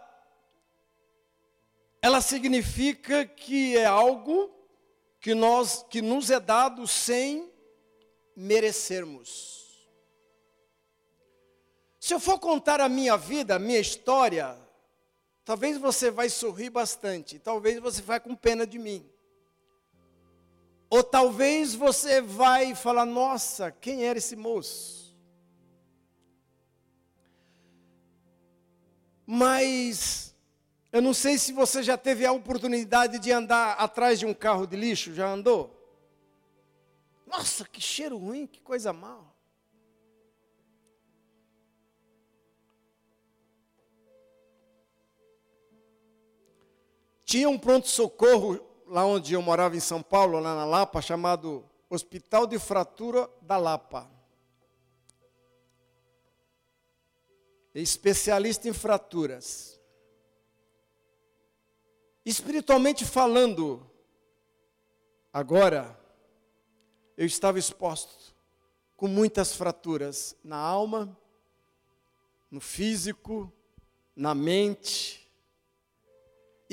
ela 2.03 2.21
significa 2.21 3.25
que 3.25 3.75
é 3.75 3.85
algo 3.85 4.53
que 5.19 5.33
nós 5.33 5.83
que 5.89 6.03
nos 6.03 6.29
é 6.29 6.39
dado 6.39 6.87
sem 6.87 7.51
merecermos. 8.35 9.62
Se 12.03 12.13
eu 12.13 12.19
for 12.19 12.37
contar 12.37 12.81
a 12.81 12.89
minha 12.89 13.15
vida, 13.15 13.55
a 13.55 13.59
minha 13.59 13.79
história, 13.79 14.57
talvez 15.45 15.77
você 15.77 16.11
vai 16.11 16.29
sorrir 16.29 16.69
bastante, 16.69 17.39
talvez 17.39 17.79
você 17.79 18.01
vai 18.01 18.19
com 18.19 18.35
pena 18.35 18.67
de 18.67 18.77
mim. 18.77 19.09
Ou 20.89 21.01
talvez 21.01 21.73
você 21.73 22.19
vai 22.19 22.75
falar: 22.75 23.05
"Nossa, 23.05 23.71
quem 23.71 24.03
era 24.03 24.17
esse 24.17 24.35
moço?" 24.35 25.15
Mas 29.25 30.35
eu 30.91 31.01
não 31.01 31.13
sei 31.13 31.37
se 31.37 31.53
você 31.53 31.81
já 31.81 31.97
teve 31.97 32.25
a 32.25 32.33
oportunidade 32.33 33.17
de 33.17 33.31
andar 33.31 33.75
atrás 33.75 34.19
de 34.19 34.25
um 34.25 34.33
carro 34.33 34.67
de 34.67 34.75
lixo, 34.75 35.15
já 35.15 35.29
andou? 35.29 35.73
Nossa, 37.25 37.63
que 37.63 37.79
cheiro 37.79 38.17
ruim, 38.17 38.45
que 38.45 38.59
coisa 38.59 38.91
mal. 38.91 39.32
Tinha 47.33 47.49
um 47.49 47.57
pronto-socorro 47.57 48.63
lá 48.85 49.03
onde 49.07 49.33
eu 49.33 49.41
morava 49.41 49.75
em 49.75 49.79
São 49.79 50.03
Paulo, 50.03 50.37
lá 50.37 50.55
na 50.55 50.65
Lapa, 50.65 51.01
chamado 51.01 51.67
Hospital 51.89 52.45
de 52.45 52.59
Fratura 52.59 53.27
da 53.41 53.57
Lapa. 53.57 54.07
Especialista 57.73 58.69
em 58.69 58.71
fraturas. 58.71 59.81
Espiritualmente 62.23 63.03
falando, 63.03 63.83
agora, 65.33 65.99
eu 67.17 67.25
estava 67.25 67.57
exposto 67.57 68.35
com 68.95 69.07
muitas 69.07 69.55
fraturas 69.55 70.35
na 70.43 70.57
alma, 70.57 71.17
no 72.51 72.61
físico, 72.61 73.51
na 74.15 74.35
mente. 74.35 75.22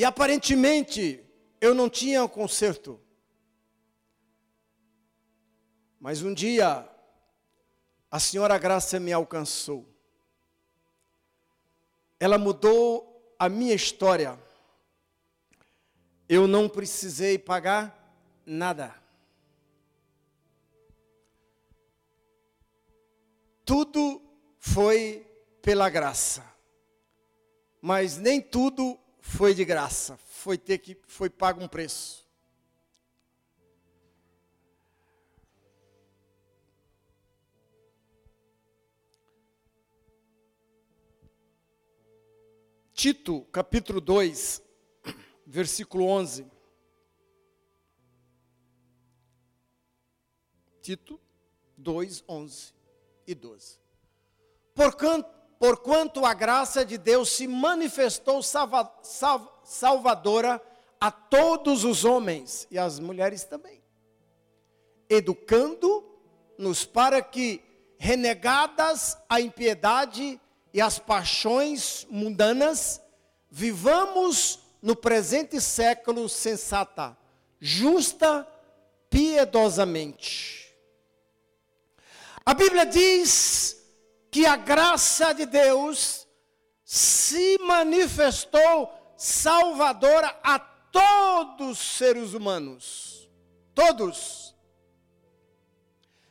E 0.01 0.05
aparentemente 0.07 1.23
eu 1.61 1.75
não 1.75 1.91
tinha 1.91 2.25
um 2.25 2.29
conserto. 2.29 2.99
Mas 6.01 6.23
um 6.23 6.33
dia 6.33 6.89
a 8.11 8.19
senhora 8.19 8.57
Graça 8.57 8.99
me 8.99 9.13
alcançou. 9.13 9.87
Ela 12.19 12.39
mudou 12.39 13.35
a 13.39 13.47
minha 13.51 13.75
história 13.75 14.39
eu 16.27 16.49
não 16.49 16.67
precisei 16.67 17.37
pagar 17.39 18.17
nada. 18.47 18.95
Tudo 23.67 24.23
foi 24.59 25.27
pela 25.61 25.91
graça. 25.91 26.43
Mas 27.83 28.17
nem 28.17 28.41
tudo 28.41 28.99
foi 29.21 29.55
de 29.55 29.65
graça. 29.65 30.17
Foi 30.17 30.59
ter 30.59 30.79
que 30.79 30.99
foi 31.07 31.31
pago 31.31 31.63
um 31.63 31.69
preço. 31.69 32.29
Tito, 42.93 43.47
capítulo 43.47 43.99
2, 43.99 44.63
versículo 45.47 46.05
11. 46.05 46.47
Tito 50.83 51.19
2, 51.79 52.25
11 52.29 52.75
e 53.27 53.35
12. 53.35 53.79
Porquanto, 54.75 55.40
porquanto 55.61 56.25
a 56.25 56.33
graça 56.33 56.87
de 56.87 56.97
Deus 56.97 57.29
se 57.29 57.47
manifestou 57.47 58.43
salva, 58.43 58.91
salva, 59.03 59.53
salvadora 59.63 60.61
a 60.99 61.11
todos 61.11 61.85
os 61.85 62.03
homens 62.03 62.67
e 62.71 62.79
as 62.79 62.99
mulheres 62.99 63.45
também, 63.45 63.83
educando-nos 65.07 66.87
para 66.87 67.21
que, 67.21 67.63
renegadas 67.99 69.19
a 69.29 69.39
impiedade 69.39 70.41
e 70.73 70.81
as 70.81 70.99
paixões 70.99 72.07
mundanas, 72.09 72.99
vivamos 73.51 74.61
no 74.81 74.97
presente 74.97 75.61
século 75.61 76.27
sensata, 76.27 77.15
justa, 77.61 78.49
piedosamente. 79.11 80.75
A 82.47 82.55
Bíblia 82.55 82.87
diz 82.87 83.80
que 84.31 84.47
a 84.47 84.57
graça 84.57 85.33
de 85.33 85.47
Deus 85.47 86.27
se 86.85 87.59
manifestou 87.59 88.93
salvadora 89.17 90.39
a 90.43 90.59
todos 90.59 91.79
os 91.79 91.97
seres 91.97 92.35
humanos. 92.35 93.29
Todos. 93.75 94.55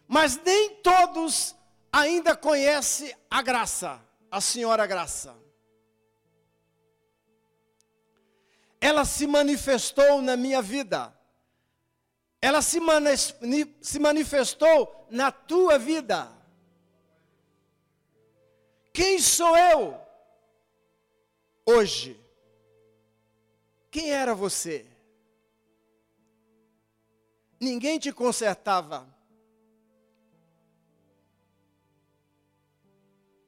Mas 0.08 0.38
nem 0.44 0.76
todos 0.76 1.56
ainda 1.92 2.36
conhecem 2.36 3.16
a 3.30 3.42
graça, 3.42 4.02
a 4.32 4.42
Senhora 4.42 4.86
Graça. 4.88 5.36
ela 8.80 9.04
se 9.04 9.28
manifestou 9.28 10.22
na 10.22 10.38
minha 10.38 10.62
vida. 10.62 11.14
Ela 12.42 12.62
se, 12.62 12.80
se 13.82 14.00
manifestou 14.00 15.08
na 15.10 15.32
tua 15.32 15.78
vida. 15.78 16.32
Quem 19.00 19.18
sou 19.18 19.56
eu 19.56 19.98
hoje? 21.66 22.20
Quem 23.90 24.12
era 24.12 24.36
você? 24.36 24.86
Ninguém 27.58 27.98
te 27.98 28.12
consertava. 28.12 29.08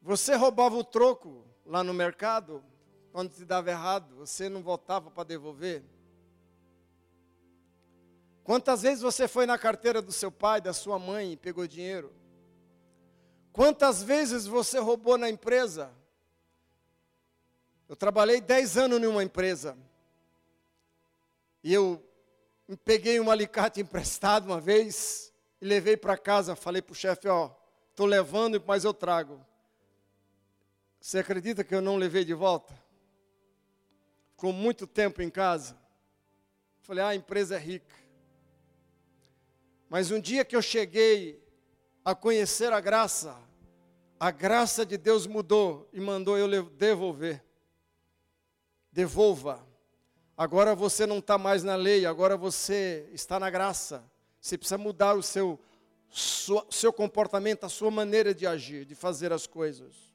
Você 0.01 0.35
roubava 0.35 0.77
o 0.77 0.85
troco 0.85 1.45
lá 1.65 1.83
no 1.83 1.93
mercado, 1.93 2.63
quando 3.11 3.33
te 3.33 3.43
dava 3.43 3.71
errado, 3.71 4.15
você 4.15 4.47
não 4.47 4.63
voltava 4.63 5.11
para 5.11 5.25
devolver? 5.25 5.83
Quantas 8.41 8.83
vezes 8.83 9.01
você 9.01 9.27
foi 9.27 9.45
na 9.45 9.57
carteira 9.57 10.01
do 10.01 10.13
seu 10.13 10.31
pai, 10.31 10.61
da 10.61 10.71
sua 10.71 10.97
mãe 10.97 11.33
e 11.33 11.37
pegou 11.37 11.67
dinheiro? 11.67 12.20
Quantas 13.51 14.01
vezes 14.01 14.45
você 14.45 14.79
roubou 14.79 15.17
na 15.17 15.29
empresa? 15.29 15.91
Eu 17.87 17.95
trabalhei 17.95 18.39
10 18.39 18.77
anos 18.77 19.01
em 19.01 19.05
uma 19.05 19.23
empresa. 19.23 19.77
E 21.63 21.73
eu 21.73 22.03
peguei 22.85 23.19
um 23.19 23.29
alicate 23.29 23.79
emprestado 23.81 24.45
uma 24.45 24.59
vez 24.59 25.33
e 25.61 25.65
levei 25.65 25.97
para 25.97 26.17
casa. 26.17 26.55
Falei 26.55 26.81
para 26.81 26.93
o 26.93 26.95
chefe: 26.95 27.27
Ó, 27.27 27.51
estou 27.89 28.05
levando, 28.05 28.63
mas 28.65 28.83
eu 28.83 28.93
trago. 28.93 29.45
Você 30.99 31.19
acredita 31.19 31.63
que 31.63 31.75
eu 31.75 31.81
não 31.81 31.97
levei 31.97 32.23
de 32.23 32.33
volta? 32.33 32.81
com 34.41 34.51
muito 34.51 34.87
tempo 34.87 35.21
em 35.21 35.29
casa. 35.29 35.77
Falei, 36.79 37.03
ah, 37.03 37.09
a 37.09 37.15
empresa 37.15 37.57
é 37.57 37.59
rica. 37.59 37.95
Mas 39.87 40.09
um 40.09 40.19
dia 40.19 40.43
que 40.43 40.55
eu 40.55 40.63
cheguei 40.63 41.40
a 42.03 42.15
conhecer 42.15 42.73
a 42.73 42.79
graça, 42.79 43.37
a 44.19 44.31
graça 44.31 44.85
de 44.85 44.97
Deus 44.97 45.25
mudou 45.25 45.89
e 45.91 45.99
mandou 45.99 46.37
eu 46.37 46.63
devolver. 46.63 47.43
Devolva. 48.91 49.65
Agora 50.37 50.75
você 50.75 51.05
não 51.05 51.19
está 51.19 51.37
mais 51.37 51.63
na 51.63 51.75
lei, 51.75 52.05
agora 52.05 52.35
você 52.35 53.09
está 53.13 53.39
na 53.39 53.49
graça. 53.49 54.03
Você 54.39 54.57
precisa 54.57 54.77
mudar 54.77 55.15
o 55.15 55.21
seu, 55.21 55.59
seu 56.69 56.91
comportamento, 56.91 57.63
a 57.63 57.69
sua 57.69 57.91
maneira 57.91 58.33
de 58.33 58.45
agir, 58.45 58.85
de 58.85 58.95
fazer 58.95 59.31
as 59.31 59.45
coisas. 59.45 60.11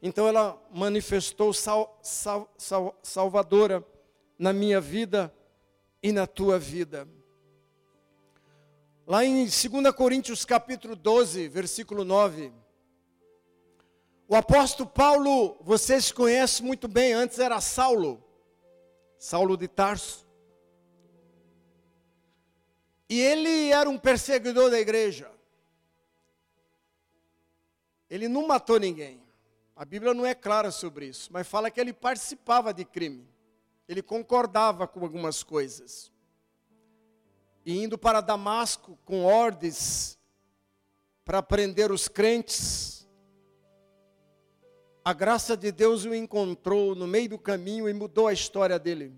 Então 0.00 0.26
ela 0.26 0.60
manifestou 0.72 1.52
sal, 1.52 1.98
sal, 2.02 2.52
sal, 2.58 2.98
salvadora 3.02 3.84
na 4.38 4.52
minha 4.52 4.80
vida 4.80 5.32
e 6.02 6.10
na 6.10 6.26
tua 6.26 6.58
vida. 6.58 7.06
Lá 9.12 9.26
em 9.26 9.44
2 9.44 9.94
Coríntios 9.94 10.42
capítulo 10.42 10.96
12, 10.96 11.46
versículo 11.46 12.02
9. 12.02 12.50
O 14.26 14.34
apóstolo 14.34 14.88
Paulo, 14.88 15.58
vocês 15.60 16.10
conhecem 16.10 16.64
muito 16.64 16.88
bem, 16.88 17.12
antes 17.12 17.38
era 17.38 17.60
Saulo, 17.60 18.24
Saulo 19.18 19.54
de 19.54 19.68
Tarso. 19.68 20.26
E 23.06 23.20
ele 23.20 23.68
era 23.68 23.90
um 23.90 23.98
perseguidor 23.98 24.70
da 24.70 24.80
igreja. 24.80 25.30
Ele 28.08 28.28
não 28.28 28.46
matou 28.46 28.80
ninguém. 28.80 29.22
A 29.76 29.84
Bíblia 29.84 30.14
não 30.14 30.24
é 30.24 30.34
clara 30.34 30.70
sobre 30.70 31.04
isso, 31.04 31.30
mas 31.30 31.46
fala 31.46 31.70
que 31.70 31.78
ele 31.78 31.92
participava 31.92 32.72
de 32.72 32.86
crime. 32.86 33.28
Ele 33.86 34.00
concordava 34.00 34.88
com 34.88 35.02
algumas 35.02 35.42
coisas. 35.42 36.11
E 37.64 37.82
indo 37.82 37.96
para 37.96 38.20
Damasco 38.20 38.98
com 39.04 39.24
ordens 39.24 40.18
para 41.24 41.42
prender 41.42 41.92
os 41.92 42.08
crentes, 42.08 43.08
a 45.04 45.12
graça 45.12 45.56
de 45.56 45.72
Deus 45.72 46.04
o 46.04 46.14
encontrou 46.14 46.94
no 46.94 47.06
meio 47.06 47.30
do 47.30 47.38
caminho 47.38 47.88
e 47.88 47.92
mudou 47.92 48.28
a 48.28 48.32
história 48.32 48.78
dele. 48.78 49.12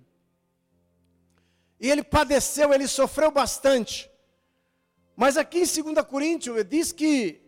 E 1.78 1.90
ele 1.90 2.02
padeceu, 2.02 2.72
ele 2.72 2.88
sofreu 2.88 3.30
bastante. 3.30 4.10
Mas 5.16 5.36
aqui 5.36 5.58
em 5.58 5.82
2 5.94 6.06
Coríntios 6.06 6.64
diz 6.64 6.92
que, 6.92 7.42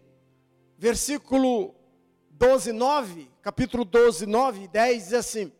versículo 0.77 1.75
12, 2.31 2.73
9, 2.73 3.31
capítulo 3.41 3.85
12, 3.85 4.27
9 4.27 4.65
e 4.65 4.69
10, 4.69 5.05
diz 5.05 5.13
assim: 5.15 5.53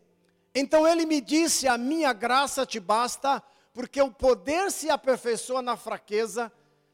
Então 0.53 0.87
ele 0.87 1.05
me 1.05 1.19
disse: 1.19 1.67
A 1.67 1.77
minha 1.77 2.13
graça 2.13 2.65
te 2.65 2.79
basta, 2.79 3.41
porque 3.77 4.01
o 4.01 4.09
poder 4.09 4.71
se 4.71 4.89
aperfeiçoa 4.89 5.61
na 5.61 5.77
fraqueza, 5.77 6.51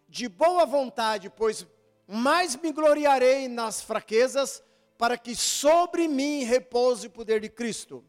de 0.09 0.27
boa 0.27 0.65
vontade, 0.65 1.29
pois 1.29 1.65
mais 2.05 2.57
me 2.57 2.73
gloriarei 2.73 3.47
nas 3.47 3.81
fraquezas, 3.81 4.61
para 4.97 5.17
que 5.17 5.33
sobre 5.33 6.09
mim 6.09 6.43
repouse 6.43 7.07
o 7.07 7.09
poder 7.09 7.39
de 7.39 7.47
Cristo. 7.47 8.03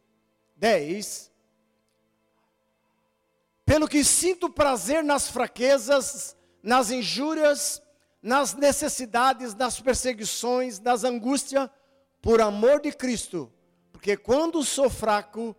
10. 0.57 1.31
Pelo 3.65 3.87
que 3.87 4.03
sinto 4.03 4.51
prazer 4.51 5.05
nas 5.05 5.29
fraquezas, 5.29 6.37
nas 6.61 6.91
injúrias, 6.91 7.81
nas 8.21 8.55
necessidades, 8.55 9.55
nas 9.55 9.79
perseguições, 9.79 10.81
nas 10.81 11.05
angústias, 11.05 11.71
por 12.21 12.41
amor 12.41 12.81
de 12.81 12.91
Cristo. 12.91 13.53
Porque 13.93 14.17
quando 14.17 14.65
sou 14.65 14.91
fraco, 14.91 15.55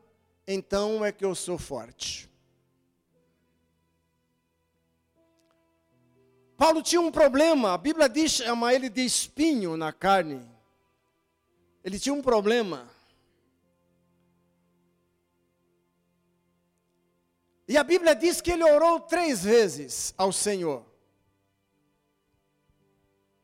então 0.46 1.06
é 1.06 1.14
que 1.14 1.24
eu 1.24 1.34
sou 1.34 1.58
forte. 1.58 2.35
Paulo 6.58 6.82
tinha 6.82 7.02
um 7.02 7.12
problema, 7.12 7.74
a 7.74 7.78
Bíblia 7.78 8.08
diz, 8.08 8.32
chama 8.32 8.74
ele 8.74 8.90
de 8.90 9.04
espinho 9.04 9.76
na 9.76 9.92
carne. 9.92 10.42
Ele 11.84 12.00
tinha 12.00 12.14
um 12.14 12.22
problema. 12.22 12.90
E 17.68 17.78
a 17.78 17.84
Bíblia 17.84 18.16
diz 18.16 18.42
que 18.42 18.52
ele 18.52 18.64
orou 18.64 19.00
três 19.00 19.44
vezes 19.44 20.14
ao 20.18 20.32
Senhor. 20.32 20.86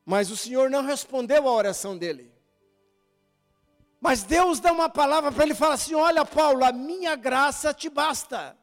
Mas 0.06 0.32
o 0.32 0.38
Senhor 0.38 0.69
não 0.69 0.84
respondeu 0.84 1.47
à 1.47 1.52
oração 1.52 1.97
dele. 1.97 2.32
Mas 4.00 4.24
Deus 4.24 4.60
dá 4.60 4.71
uma 4.71 4.89
palavra 4.89 5.32
para 5.32 5.43
ele 5.43 5.54
e 5.54 5.56
fala 5.56 5.76
assim: 5.76 5.93
Olha, 5.93 6.26
Paulo, 6.26 6.63
a 6.63 6.71
minha 6.71 7.15
graça 7.15 7.74
te 7.74 7.89
basta. 7.89 8.58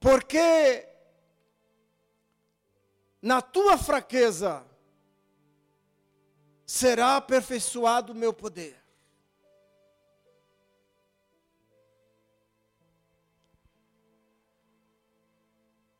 Porque 0.00 0.86
na 3.26 3.42
tua 3.42 3.76
fraqueza 3.76 4.64
será 6.64 7.16
aperfeiçoado 7.16 8.12
o 8.12 8.14
meu 8.14 8.32
poder. 8.32 8.80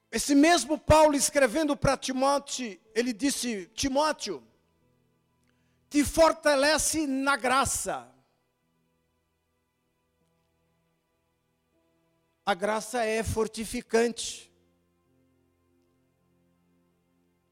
Esse 0.09 0.37
mesmo 0.37 0.79
Paulo 0.79 1.17
escrevendo 1.17 1.77
para 1.77 1.97
Timóteo, 1.97 2.81
ele 2.95 3.13
disse: 3.13 3.67
Timóteo, 3.75 4.41
te 5.91 6.05
fortalece 6.05 7.09
na 7.09 7.37
graça. 7.37 8.09
A 12.45 12.55
graça 12.55 13.05
é 13.05 13.25
fortificante. 13.25 14.46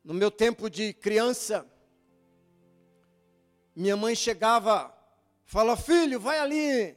No 0.04 0.12
meu 0.12 0.30
tempo 0.30 0.68
de 0.68 0.92
criança, 0.92 1.66
minha 3.74 3.96
mãe 3.96 4.14
chegava, 4.14 4.94
fala: 5.46 5.76
Filho, 5.76 6.20
vai 6.20 6.38
ali 6.38 6.94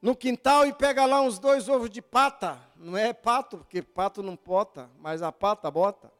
no 0.00 0.14
quintal 0.14 0.64
e 0.66 0.72
pega 0.72 1.04
lá 1.06 1.20
uns 1.20 1.40
dois 1.40 1.68
ovos 1.68 1.90
de 1.90 2.00
pata. 2.00 2.60
Não 2.76 2.96
é 2.96 3.12
pato, 3.12 3.58
porque 3.58 3.82
pato 3.82 4.22
não 4.22 4.36
pota, 4.36 4.88
mas 5.00 5.22
a 5.22 5.32
pata 5.32 5.68
bota. 5.70 6.12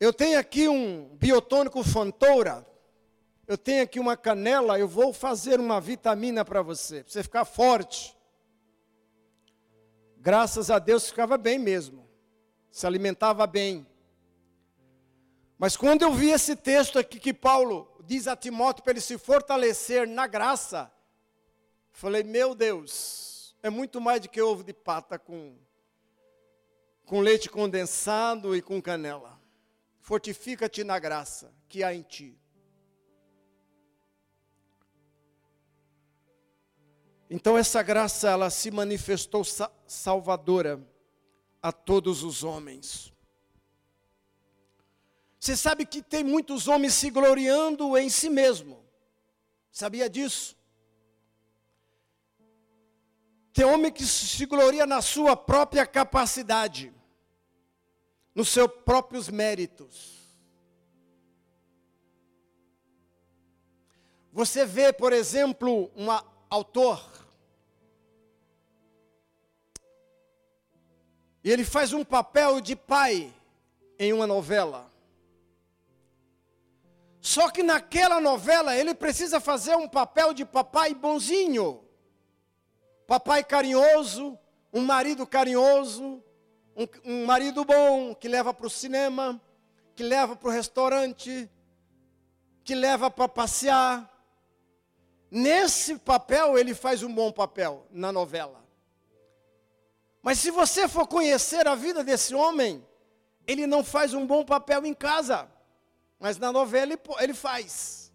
Eu 0.00 0.12
tenho 0.12 0.38
aqui 0.40 0.66
um 0.66 1.14
biotônico 1.16 1.84
Fontoura. 1.84 2.66
Eu 3.46 3.58
tenho 3.58 3.82
aqui 3.82 4.00
uma 4.00 4.16
canela, 4.16 4.78
eu 4.78 4.88
vou 4.88 5.12
fazer 5.12 5.60
uma 5.60 5.80
vitamina 5.80 6.44
para 6.44 6.62
você, 6.62 7.04
para 7.04 7.12
você 7.12 7.22
ficar 7.22 7.44
forte. 7.44 8.16
Graças 10.16 10.70
a 10.70 10.78
Deus 10.78 11.08
ficava 11.08 11.36
bem 11.36 11.58
mesmo. 11.58 12.01
Se 12.72 12.84
alimentava 12.84 13.46
bem. 13.46 13.86
Mas 15.56 15.76
quando 15.76 16.02
eu 16.02 16.12
vi 16.12 16.30
esse 16.30 16.56
texto 16.56 16.98
aqui 16.98 17.20
que 17.20 17.32
Paulo 17.32 17.88
diz 18.04 18.26
a 18.26 18.34
Timóteo 18.34 18.82
para 18.82 18.94
ele 18.94 19.00
se 19.00 19.16
fortalecer 19.16 20.08
na 20.08 20.26
graça, 20.26 20.90
Falei, 21.92 22.22
meu 22.22 22.54
Deus, 22.54 23.54
é 23.62 23.70
muito 23.70 24.00
mais 24.00 24.20
do 24.20 24.28
que 24.28 24.40
ovo 24.40 24.64
de 24.64 24.72
pata 24.72 25.18
com, 25.18 25.54
com 27.04 27.20
leite 27.20 27.48
condensado 27.48 28.56
e 28.56 28.62
com 28.62 28.80
canela. 28.80 29.38
Fortifica-te 30.00 30.82
na 30.82 30.98
graça 30.98 31.52
que 31.68 31.84
há 31.84 31.94
em 31.94 32.02
ti. 32.02 32.36
Então 37.30 37.56
essa 37.56 37.82
graça 37.82 38.28
ela 38.28 38.50
se 38.50 38.70
manifestou 38.70 39.42
salvadora 39.86 40.80
a 41.62 41.70
todos 41.70 42.22
os 42.24 42.42
homens. 42.42 43.12
Você 45.38 45.56
sabe 45.56 45.86
que 45.86 46.02
tem 46.02 46.24
muitos 46.24 46.68
homens 46.68 46.94
se 46.94 47.10
gloriando 47.10 47.96
em 47.96 48.08
si 48.08 48.28
mesmo. 48.28 48.84
Sabia 49.70 50.10
disso? 50.10 50.56
Tem 53.52 53.64
homem 53.64 53.92
que 53.92 54.04
se 54.04 54.46
gloria 54.46 54.86
na 54.86 55.02
sua 55.02 55.36
própria 55.36 55.86
capacidade, 55.86 56.92
nos 58.34 58.48
seus 58.48 58.70
próprios 58.84 59.28
méritos. 59.28 60.22
Você 64.32 64.64
vê, 64.64 64.92
por 64.92 65.12
exemplo, 65.12 65.90
um 65.94 66.06
autor, 66.48 67.21
e 71.42 71.50
ele 71.50 71.64
faz 71.64 71.92
um 71.92 72.04
papel 72.04 72.60
de 72.60 72.76
pai 72.76 73.32
em 73.98 74.12
uma 74.12 74.26
novela. 74.26 74.90
Só 77.20 77.50
que 77.50 77.62
naquela 77.62 78.20
novela 78.20 78.76
ele 78.76 78.94
precisa 78.94 79.40
fazer 79.40 79.76
um 79.76 79.88
papel 79.88 80.34
de 80.34 80.44
papai 80.44 80.94
bonzinho 80.94 81.82
papai 83.12 83.44
carinhoso, 83.44 84.38
um 84.72 84.80
marido 84.80 85.26
carinhoso, 85.26 86.24
um, 86.74 86.86
um 87.04 87.26
marido 87.26 87.62
bom 87.62 88.14
que 88.14 88.26
leva 88.26 88.54
para 88.54 88.66
o 88.66 88.70
cinema, 88.70 89.38
que 89.94 90.02
leva 90.02 90.34
para 90.34 90.48
o 90.48 90.50
restaurante, 90.50 91.50
que 92.64 92.74
leva 92.74 93.10
para 93.10 93.28
passear. 93.28 94.10
Nesse 95.30 95.98
papel 95.98 96.56
ele 96.56 96.74
faz 96.74 97.02
um 97.02 97.14
bom 97.14 97.30
papel 97.30 97.86
na 97.90 98.10
novela. 98.10 98.61
Mas 100.22 100.38
se 100.38 100.52
você 100.52 100.86
for 100.88 101.06
conhecer 101.08 101.66
a 101.66 101.74
vida 101.74 102.04
desse 102.04 102.32
homem, 102.32 102.86
ele 103.44 103.66
não 103.66 103.82
faz 103.82 104.14
um 104.14 104.24
bom 104.24 104.44
papel 104.44 104.86
em 104.86 104.94
casa, 104.94 105.50
mas 106.18 106.38
na 106.38 106.52
novela 106.52 106.92
ele, 106.92 107.02
ele 107.18 107.34
faz. 107.34 108.12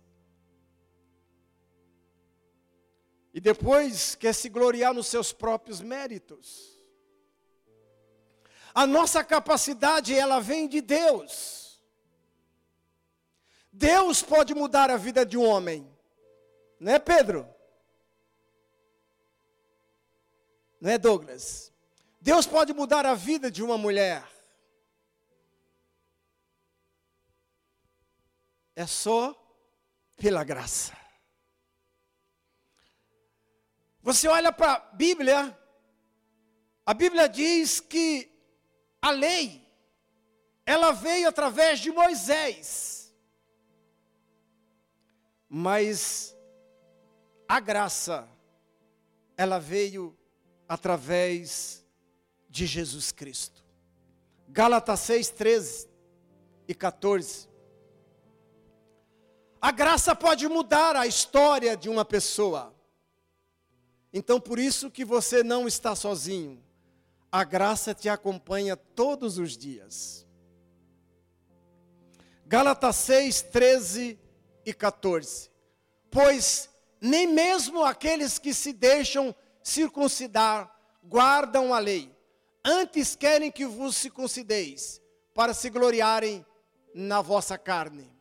E 3.33 3.41
depois 3.41 4.15
quer 4.15 4.33
se 4.33 4.47
gloriar 4.47 4.93
nos 4.93 5.07
seus 5.07 5.33
próprios 5.33 5.81
méritos. 5.81 6.81
A 8.73 8.87
nossa 8.87 9.23
capacidade, 9.23 10.15
ela 10.15 10.39
vem 10.39 10.67
de 10.67 10.79
Deus. 10.79 11.83
Deus 13.71 14.23
pode 14.23 14.55
mudar 14.55 14.89
a 14.89 14.97
vida 14.97 15.25
de 15.25 15.37
um 15.37 15.45
homem, 15.45 15.87
né, 16.79 16.97
Pedro? 16.97 17.47
Não 20.79 20.89
é, 20.89 20.97
Douglas? 20.97 21.73
Deus 22.19 22.45
pode 22.45 22.73
mudar 22.73 23.05
a 23.05 23.13
vida 23.13 23.49
de 23.49 23.63
uma 23.63 23.77
mulher. 23.77 24.23
É 28.75 28.85
só 28.85 29.35
pela 30.15 30.43
graça. 30.43 30.95
Você 34.01 34.27
olha 34.27 34.51
para 34.51 34.73
a 34.73 34.79
Bíblia, 34.79 35.57
a 36.85 36.93
Bíblia 36.93 37.27
diz 37.27 37.79
que 37.79 38.31
a 39.01 39.11
lei, 39.11 39.67
ela 40.65 40.91
veio 40.91 41.27
através 41.27 41.79
de 41.79 41.91
Moisés. 41.91 43.13
Mas 45.49 46.35
a 47.47 47.59
graça, 47.59 48.29
ela 49.35 49.59
veio 49.59 50.17
através 50.67 51.81
de 51.81 51.86
Jesus 52.65 53.11
Cristo. 53.11 53.63
Gálatas 54.49 54.99
6, 55.01 55.29
13 55.29 55.89
e 56.67 56.73
14. 56.73 57.47
A 59.61 59.71
graça 59.71 60.15
pode 60.15 60.47
mudar 60.47 60.95
a 60.95 61.05
história 61.05 61.75
de 61.75 61.89
uma 61.89 62.05
pessoa. 62.05 62.73
Então 64.13 64.39
por 64.39 64.59
isso 64.59 64.89
que 64.89 65.03
você 65.03 65.43
não 65.43 65.67
está 65.67 65.95
sozinho. 65.95 66.63
A 67.31 67.43
graça 67.43 67.93
te 67.93 68.07
acompanha 68.07 68.77
todos 68.77 69.37
os 69.37 69.57
dias. 69.57 70.25
Gálatas 72.45 72.95
6, 72.95 73.41
13 73.41 74.19
e 74.65 74.73
14. 74.73 75.51
Pois 76.09 76.69
nem 77.01 77.27
mesmo 77.27 77.83
aqueles 77.83 78.39
que 78.39 78.53
se 78.53 78.73
deixam 78.73 79.35
circuncidar 79.61 80.73
guardam 81.03 81.73
a 81.73 81.79
lei. 81.79 82.16
Antes 82.69 83.15
querem 83.15 83.49
que 83.49 83.65
vos 83.65 83.95
circuncideis, 83.95 85.01
para 85.33 85.53
se 85.53 85.69
gloriarem 85.69 86.45
na 86.93 87.21
vossa 87.21 87.57
carne. 87.57 88.11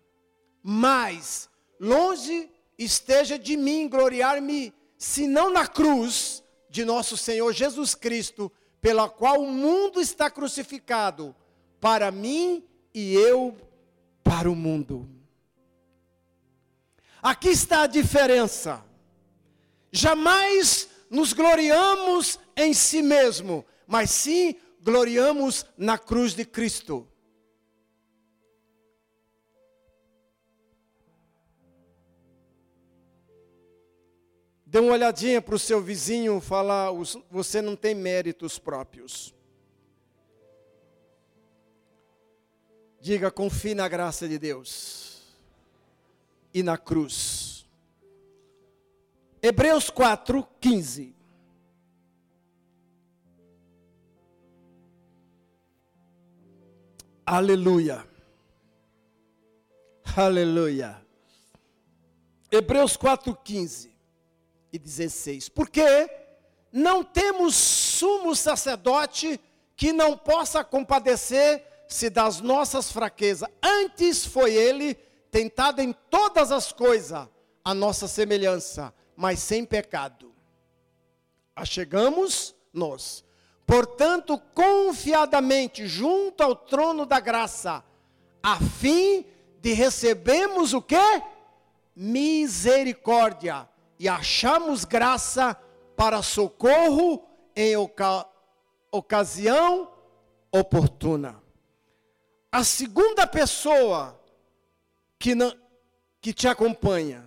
Mas, 0.63 1.51
longe 1.81 2.49
esteja 2.79 3.37
de 3.37 3.57
mim 3.57 3.89
gloriar-me, 3.89 4.73
senão 4.97 5.51
na 5.51 5.67
cruz 5.67 6.45
de 6.71 6.85
nosso 6.85 7.17
Senhor 7.17 7.53
Jesus 7.53 7.97
Cristo, 7.97 8.53
pela 8.81 9.09
qual 9.09 9.43
o 9.43 9.51
mundo 9.51 10.01
está 10.01 10.31
crucificado, 10.31 11.35
para 11.81 12.13
mim 12.13 12.65
e 12.95 13.15
eu 13.15 13.57
para 14.23 14.49
o 14.49 14.55
mundo. 14.55 15.09
Aqui 17.21 17.49
está 17.49 17.83
a 17.83 17.89
diferença. 17.89 18.85
Jamais 19.91 20.89
nos 21.11 21.33
gloriamos 21.33 22.39
em 22.57 22.73
si 22.73 23.03
mesmo, 23.03 23.65
mas 23.87 24.11
sim 24.11 24.57
gloriamos 24.83 25.65
na 25.77 25.97
cruz 25.99 26.35
de 26.35 26.45
Cristo. 26.45 27.09
Dê 34.65 34.81
uma 34.81 34.93
olhadinha 34.93 35.41
para 35.41 35.55
o 35.55 35.59
seu 35.59 35.81
vizinho 35.81 36.41
falar: 36.41 36.91
você 37.31 37.63
não 37.63 37.75
tem 37.75 37.95
méritos 37.95 38.59
próprios. 38.59 39.35
Diga, 43.01 43.31
confie 43.31 43.75
na 43.75 43.89
graça 43.89 44.29
de 44.29 44.39
Deus 44.39 45.23
e 46.53 46.63
na 46.63 46.77
cruz. 46.77 47.67
Hebreus 49.41 49.89
4, 49.89 50.47
15. 50.61 51.16
Aleluia. 57.29 58.07
Aleluia. 60.17 61.05
Hebreus 62.53 62.97
4, 62.97 63.37
15 63.43 63.93
e 64.73 64.79
16. 64.79 65.49
Porque 65.49 66.09
não 66.71 67.03
temos 67.03 67.57
sumo 67.57 68.37
sacerdote 68.37 69.41
que 69.75 69.93
não 69.93 70.17
possa 70.17 70.63
compadecer-se 70.63 72.09
das 72.11 72.41
nossas 72.41 72.93
fraquezas. 72.93 73.49
Antes 73.61 74.25
foi 74.25 74.55
ele 74.55 74.95
tentado 75.29 75.83
em 75.83 75.93
todas 76.09 76.53
as 76.53 76.71
coisas, 76.71 77.29
a 77.65 77.75
nossa 77.75 78.07
semelhança, 78.07 78.95
mas 79.17 79.41
sem 79.41 79.65
pecado. 79.65 80.33
Achegamos 81.57 82.55
nós, 82.73 83.25
portanto, 83.67 84.39
confiadamente 84.55 85.87
junto 85.87 86.43
ao 86.43 86.55
trono 86.55 87.05
da 87.05 87.21
graça, 87.21 87.85
a 88.43 88.57
fim 88.57 89.25
de 89.61 89.73
recebermos 89.73 90.73
o 90.73 90.81
que? 90.81 90.97
Misericórdia 91.95 93.69
e 93.99 94.09
achamos 94.09 94.85
graça 94.85 95.55
para 95.97 96.23
socorro 96.23 97.27
em 97.55 97.77
oca 97.77 98.27
ocasião 98.93 99.91
oportuna. 100.53 101.43
A 102.53 102.63
segunda 102.63 103.27
pessoa 103.27 104.21
que, 105.19 105.35
não, 105.35 105.53
que 106.21 106.33
te 106.33 106.47
acompanha 106.47 107.27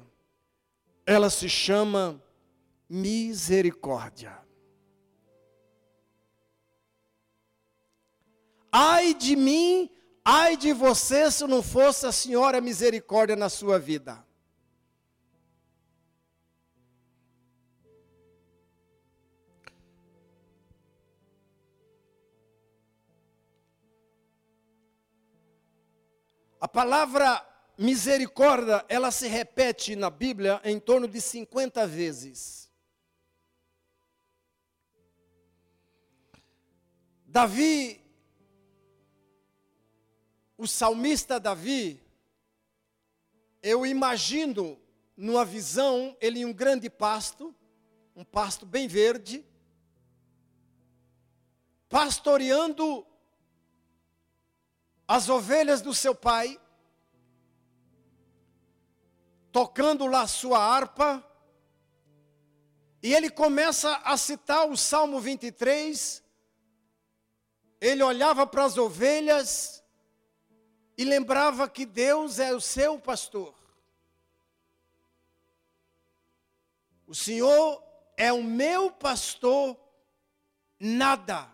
ela 1.09 1.31
se 1.31 1.49
chama 1.49 2.21
misericórdia. 2.87 4.37
Ai 8.71 9.13
de 9.13 9.35
mim, 9.35 9.89
ai 10.23 10.55
de 10.55 10.73
você 10.73 11.31
se 11.31 11.45
não 11.47 11.63
fosse 11.63 12.05
a 12.05 12.11
Senhora 12.11 12.61
misericórdia 12.61 13.35
na 13.35 13.49
sua 13.49 13.79
vida. 13.79 14.23
A 26.61 26.67
palavra 26.67 27.45
misericórdia, 27.77 28.85
ela 28.89 29.09
se 29.09 29.27
repete 29.27 29.95
na 29.95 30.09
Bíblia 30.09 30.59
em 30.65 30.77
torno 30.77 31.07
de 31.07 31.21
50 31.21 31.87
vezes. 31.87 32.69
Davi, 37.25 38.01
o 40.59 40.67
salmista 40.67 41.39
Davi, 41.39 42.03
eu 43.63 43.85
imagino 43.85 44.77
numa 45.15 45.45
visão 45.45 46.17
ele 46.19 46.41
em 46.41 46.45
um 46.45 46.51
grande 46.51 46.89
pasto, 46.89 47.55
um 48.13 48.25
pasto 48.25 48.65
bem 48.65 48.85
verde, 48.85 49.45
pastoreando 51.87 53.07
as 55.07 55.29
ovelhas 55.29 55.79
do 55.79 55.93
seu 55.93 56.13
pai, 56.13 56.59
tocando 59.53 60.07
lá 60.07 60.27
sua 60.27 60.59
harpa, 60.59 61.25
e 63.01 63.13
ele 63.13 63.29
começa 63.29 63.95
a 64.03 64.17
citar 64.17 64.67
o 64.67 64.75
Salmo 64.75 65.21
23. 65.21 66.21
Ele 67.79 68.03
olhava 68.03 68.45
para 68.45 68.65
as 68.65 68.77
ovelhas 68.77 69.78
e 70.99 71.05
lembrava 71.05 71.69
que 71.69 71.85
Deus 71.85 72.39
é 72.39 72.53
o 72.53 72.59
seu 72.59 72.99
pastor. 72.99 73.55
O 77.07 77.15
Senhor 77.15 77.81
é 78.17 78.33
o 78.33 78.43
meu 78.43 78.91
pastor, 78.91 79.79
nada, 80.77 81.49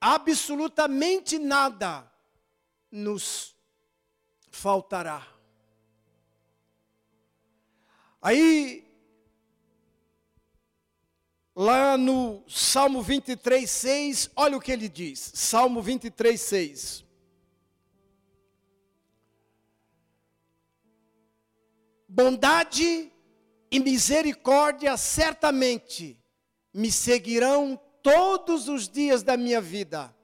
absolutamente 0.00 1.38
nada 1.38 2.10
nos 2.90 3.54
faltará. 4.50 5.24
Aí, 8.20 8.84
lá 11.54 11.96
no 11.96 12.42
Salmo 12.48 13.02
23, 13.02 13.70
6, 13.70 14.30
olha 14.34 14.56
o 14.56 14.60
que 14.60 14.72
ele 14.72 14.88
diz. 14.88 15.30
Salmo 15.32 15.80
23, 15.80 16.40
6. 16.40 17.05
Bondade 22.16 23.12
e 23.70 23.78
misericórdia 23.78 24.96
certamente 24.96 26.18
me 26.72 26.90
seguirão 26.90 27.78
todos 28.02 28.70
os 28.70 28.88
dias 28.88 29.22
da 29.22 29.36
minha 29.36 29.60
vida, 29.60 30.16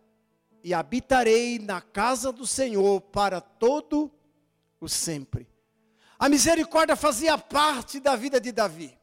e 0.65 0.73
habitarei 0.73 1.59
na 1.59 1.83
casa 1.83 2.33
do 2.33 2.47
Senhor 2.47 2.99
para 2.99 3.43
todo 3.43 4.11
o 4.81 4.89
sempre. 4.89 5.47
A 6.19 6.31
misericórdia 6.31 6.97
fazia 6.97 7.37
parte 7.37 8.01
da 8.01 8.17
vida 8.17 8.41
de 8.41 8.53
Davi. 8.53 8.99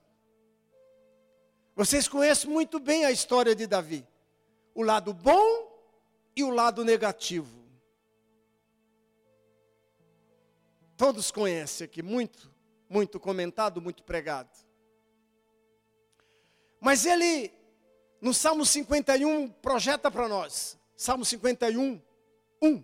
Vocês 1.75 2.08
conhecem 2.08 2.49
muito 2.49 2.80
bem 2.80 3.06
a 3.06 3.12
história 3.12 3.54
de 3.54 3.67
Davi. 3.67 4.04
O 4.73 4.82
lado 4.82 5.13
bom 5.13 5.80
e 6.36 6.43
o 6.43 6.49
lado 6.49 6.84
negativo. 6.84 7.56
Todos 10.97 11.30
conhecem 11.30 11.86
aqui, 11.86 12.02
muito, 12.02 12.52
muito 12.89 13.19
comentado, 13.19 13.80
muito 13.80 14.04
pregado. 14.04 14.49
Mas 16.82 17.06
ele, 17.06 17.52
no 18.19 18.34
Salmo 18.34 18.65
51, 18.65 19.49
projeta 19.49 20.10
para 20.10 20.28
nós. 20.28 20.78
Salmo 20.95 21.23
51, 21.23 22.02
1. 22.62 22.84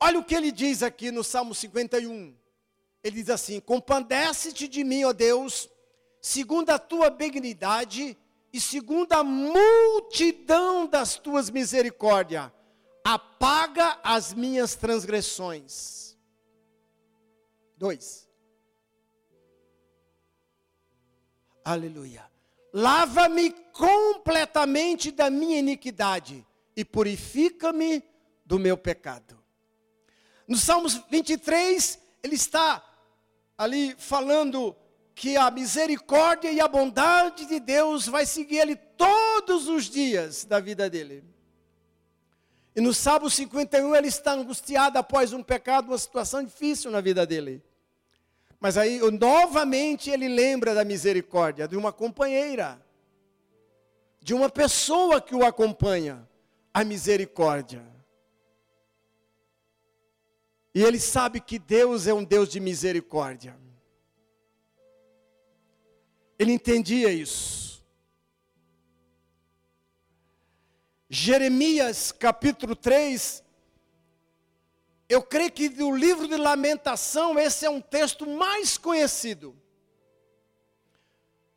Olha 0.00 0.18
o 0.18 0.24
que 0.24 0.34
ele 0.34 0.50
diz 0.50 0.82
aqui 0.82 1.10
no 1.10 1.22
Salmo 1.22 1.54
51. 1.54 2.34
Ele 3.04 3.16
diz 3.16 3.30
assim: 3.30 3.60
Compadece-te 3.60 4.66
de 4.66 4.82
mim, 4.82 5.04
ó 5.04 5.12
Deus, 5.12 5.68
segundo 6.20 6.70
a 6.70 6.78
tua 6.78 7.10
benignidade 7.10 8.16
e 8.52 8.60
segundo 8.60 9.12
a 9.12 9.24
multidão 9.24 10.86
das 10.86 11.16
tuas 11.16 11.50
misericórdias, 11.50 12.50
apaga 13.04 13.98
as 14.02 14.32
minhas 14.32 14.74
transgressões. 14.74 16.16
2. 17.76 18.21
Aleluia. 21.64 22.24
Lava-me 22.72 23.50
completamente 23.72 25.10
da 25.10 25.30
minha 25.30 25.58
iniquidade 25.58 26.46
e 26.76 26.84
purifica-me 26.84 28.02
do 28.44 28.58
meu 28.58 28.76
pecado. 28.76 29.38
No 30.48 30.56
Salmos 30.56 31.00
23, 31.10 31.98
ele 32.22 32.34
está 32.34 32.82
ali 33.56 33.94
falando 33.98 34.74
que 35.14 35.36
a 35.36 35.50
misericórdia 35.50 36.50
e 36.50 36.60
a 36.60 36.66
bondade 36.66 37.46
de 37.46 37.60
Deus 37.60 38.06
vai 38.06 38.24
seguir 38.26 38.58
ele 38.58 38.76
todos 38.76 39.68
os 39.68 39.84
dias 39.84 40.44
da 40.44 40.58
vida 40.58 40.88
dele. 40.88 41.22
E 42.74 42.80
no 42.80 42.94
Salmo 42.94 43.28
51 43.28 43.94
ele 43.94 44.08
está 44.08 44.32
angustiado 44.32 44.98
após 44.98 45.32
um 45.32 45.42
pecado, 45.42 45.88
uma 45.88 45.98
situação 45.98 46.42
difícil 46.42 46.90
na 46.90 47.00
vida 47.02 47.26
dele. 47.26 47.62
Mas 48.62 48.78
aí, 48.78 49.00
novamente, 49.10 50.08
ele 50.08 50.28
lembra 50.28 50.72
da 50.72 50.84
misericórdia 50.84 51.66
de 51.66 51.76
uma 51.76 51.92
companheira, 51.92 52.80
de 54.20 54.32
uma 54.32 54.48
pessoa 54.48 55.20
que 55.20 55.34
o 55.34 55.44
acompanha, 55.44 56.28
a 56.72 56.84
misericórdia. 56.84 57.84
E 60.72 60.80
ele 60.80 61.00
sabe 61.00 61.40
que 61.40 61.58
Deus 61.58 62.06
é 62.06 62.14
um 62.14 62.22
Deus 62.22 62.48
de 62.50 62.60
misericórdia. 62.60 63.58
Ele 66.38 66.52
entendia 66.52 67.10
isso. 67.10 67.84
Jeremias 71.10 72.12
capítulo 72.12 72.76
3, 72.76 73.41
eu 75.12 75.22
creio 75.22 75.52
que 75.52 75.68
do 75.68 75.94
livro 75.94 76.26
de 76.26 76.36
Lamentação, 76.36 77.38
esse 77.38 77.66
é 77.66 77.70
um 77.70 77.82
texto 77.82 78.26
mais 78.26 78.78
conhecido. 78.78 79.54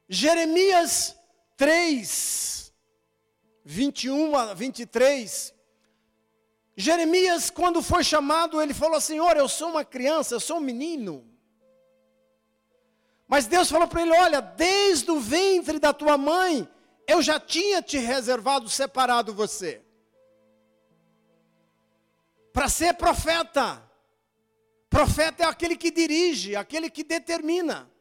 Jeremias 0.09 1.15
3, 1.55 2.73
21 3.63 4.35
a 4.35 4.53
23. 4.53 5.53
Jeremias, 6.75 7.49
quando 7.49 7.81
foi 7.81 8.03
chamado, 8.03 8.61
ele 8.61 8.73
falou: 8.73 8.99
Senhor, 8.99 9.37
eu 9.37 9.47
sou 9.47 9.69
uma 9.69 9.85
criança, 9.85 10.35
eu 10.35 10.41
sou 10.41 10.57
um 10.57 10.67
menino. 10.71 11.25
Mas 13.25 13.47
Deus 13.47 13.69
falou 13.69 13.87
para 13.87 14.01
ele: 14.01 14.11
Olha, 14.11 14.41
desde 14.41 15.09
o 15.11 15.19
ventre 15.21 15.79
da 15.79 15.93
tua 15.93 16.17
mãe, 16.17 16.67
eu 17.07 17.21
já 17.21 17.39
tinha 17.39 17.81
te 17.81 17.97
reservado, 17.97 18.67
separado 18.67 19.33
você 19.33 19.84
para 22.55 22.69
ser 22.69 22.93
profeta. 22.93 23.83
Profeta 24.89 25.43
é 25.43 25.45
aquele 25.45 25.75
que 25.75 25.91
dirige, 25.91 26.55
aquele 26.55 26.89
que 26.89 27.03
determina, 27.03 27.91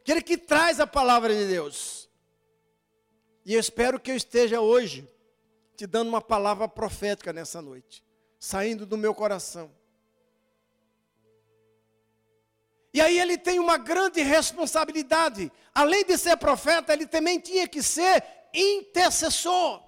aquele 0.00 0.20
que 0.20 0.36
traz 0.36 0.80
a 0.80 0.86
palavra 0.86 1.32
de 1.32 1.46
Deus. 1.46 2.10
E 3.46 3.54
eu 3.54 3.60
espero 3.60 4.00
que 4.00 4.10
eu 4.10 4.16
esteja 4.16 4.60
hoje 4.60 5.08
te 5.76 5.86
dando 5.86 6.08
uma 6.08 6.20
palavra 6.20 6.66
profética 6.66 7.32
nessa 7.32 7.62
noite, 7.62 8.04
saindo 8.40 8.84
do 8.84 8.98
meu 8.98 9.14
coração. 9.14 9.70
E 12.92 13.00
aí 13.00 13.20
ele 13.20 13.38
tem 13.38 13.60
uma 13.60 13.78
grande 13.78 14.20
responsabilidade. 14.20 15.50
Além 15.72 16.04
de 16.04 16.18
ser 16.18 16.36
profeta, 16.38 16.92
ele 16.92 17.06
também 17.06 17.38
tinha 17.38 17.68
que 17.68 17.80
ser 17.84 18.24
intercessor. 18.52 19.83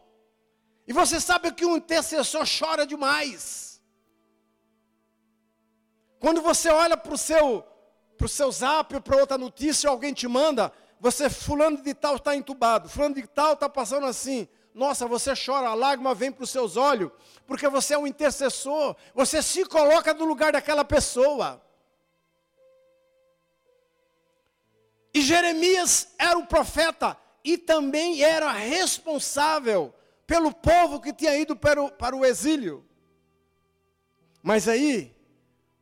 E 0.87 0.93
você 0.93 1.21
sabe 1.21 1.53
que 1.53 1.67
um 1.67 1.77
intercessor 1.77 2.47
chora 2.47 2.87
demais. 2.87 3.83
Quando 6.19 6.41
você 6.41 6.69
olha 6.71 6.97
para 6.97 7.13
o 7.13 7.19
seu, 7.19 7.67
seu 8.29 8.53
zap 8.53 8.95
ou 8.95 9.01
para 9.01 9.17
outra 9.17 9.37
notícia, 9.37 9.91
alguém 9.91 10.15
te 10.15 10.29
manda, 10.29 10.73
você, 11.01 11.29
fulano 11.29 11.83
de 11.83 11.93
tal 11.93 12.17
está 12.17 12.35
entubado, 12.35 12.89
fulano 12.89 13.17
de 13.17 13.27
tal 13.27 13.55
está 13.55 13.69
passando 13.69 14.07
assim. 14.07 14.49
Nossa, 14.73 15.07
você 15.07 15.33
chora, 15.35 15.69
a 15.69 15.75
lágrima 15.75 16.15
vem 16.15 16.31
para 16.31 16.45
os 16.45 16.51
seus 16.51 16.77
olhos, 16.77 17.11
porque 17.47 17.69
você 17.69 17.95
é 17.95 17.99
um 17.99 18.07
intercessor, 18.07 18.95
você 19.15 19.43
se 19.43 19.65
coloca 19.65 20.13
no 20.15 20.25
lugar 20.25 20.53
daquela 20.53 20.85
pessoa. 20.85 21.63
E 25.13 25.23
Jeremias 25.23 26.09
era 26.19 26.39
o 26.39 26.47
profeta 26.47 27.17
e 27.43 27.57
também 27.57 28.23
era 28.23 28.53
responsável 28.53 29.95
pelo 30.27 30.53
povo 30.53 31.01
que 31.01 31.13
tinha 31.13 31.37
ido 31.37 31.55
para 31.55 31.83
o, 31.83 31.91
para 31.91 32.17
o 32.17 32.25
exílio. 32.25 32.85
Mas 34.43 34.69
aí, 34.69 35.15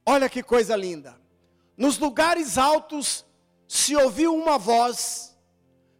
olha 0.04 0.28
que 0.28 0.42
coisa 0.42 0.76
linda. 0.76 1.18
Nos 1.76 1.98
lugares 1.98 2.58
altos 2.58 3.24
se 3.66 3.96
ouviu 3.96 4.34
uma 4.34 4.58
voz 4.58 5.36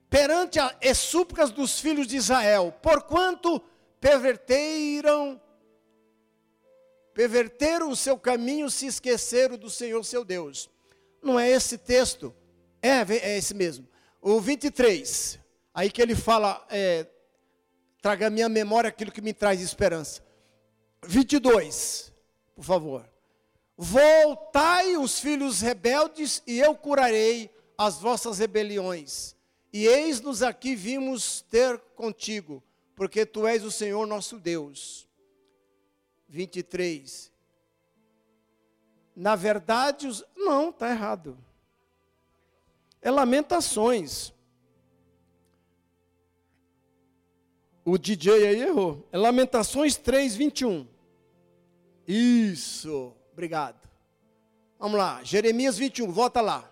perante 0.08 0.58
as 0.60 0.98
súplicas 0.98 1.50
dos 1.50 1.80
filhos 1.80 2.06
de 2.06 2.16
Israel, 2.16 2.72
porquanto 2.80 3.60
perverteram 4.00 5.40
perverteram 7.12 7.90
o 7.90 7.96
seu 7.96 8.18
caminho, 8.18 8.68
se 8.68 8.86
esqueceram 8.86 9.56
do 9.56 9.70
Senhor 9.70 10.04
seu 10.04 10.24
Deus. 10.24 10.68
Não 11.22 11.38
é 11.38 11.48
esse 11.48 11.78
texto? 11.78 12.34
É, 12.82 13.00
é 13.00 13.38
esse 13.38 13.54
mesmo. 13.54 13.88
O 14.20 14.40
23, 14.40 15.38
aí 15.72 15.90
que 15.90 16.02
ele 16.02 16.16
fala, 16.16 16.66
é, 16.68 17.06
traga 18.04 18.26
à 18.26 18.30
minha 18.30 18.50
memória 18.50 18.88
aquilo 18.88 19.10
que 19.10 19.22
me 19.22 19.32
traz 19.32 19.62
esperança. 19.62 20.22
22, 21.04 22.12
por 22.54 22.62
favor. 22.62 23.10
Voltai 23.78 24.98
os 24.98 25.18
filhos 25.18 25.62
rebeldes, 25.62 26.42
e 26.46 26.58
eu 26.58 26.74
curarei 26.74 27.50
as 27.78 27.98
vossas 27.98 28.40
rebeliões. 28.40 29.34
E 29.72 29.86
eis-nos 29.86 30.42
aqui 30.42 30.76
vimos 30.76 31.46
ter 31.48 31.78
contigo, 31.96 32.62
porque 32.94 33.24
tu 33.24 33.46
és 33.46 33.64
o 33.64 33.70
Senhor 33.70 34.06
nosso 34.06 34.38
Deus. 34.38 35.08
23. 36.28 37.32
Na 39.16 39.34
verdade, 39.34 40.06
os... 40.06 40.22
não, 40.36 40.68
está 40.68 40.90
errado. 40.90 41.38
É 43.00 43.10
Lamentações. 43.10 44.33
O 47.84 47.98
DJ 47.98 48.46
aí 48.46 48.62
errou. 48.62 49.06
É 49.12 49.18
Lamentações 49.18 49.96
3, 49.96 50.34
21. 50.34 50.86
Isso, 52.06 53.12
obrigado. 53.32 53.76
Vamos 54.78 54.98
lá, 54.98 55.22
Jeremias 55.22 55.76
21, 55.76 56.10
volta 56.10 56.40
lá. 56.40 56.70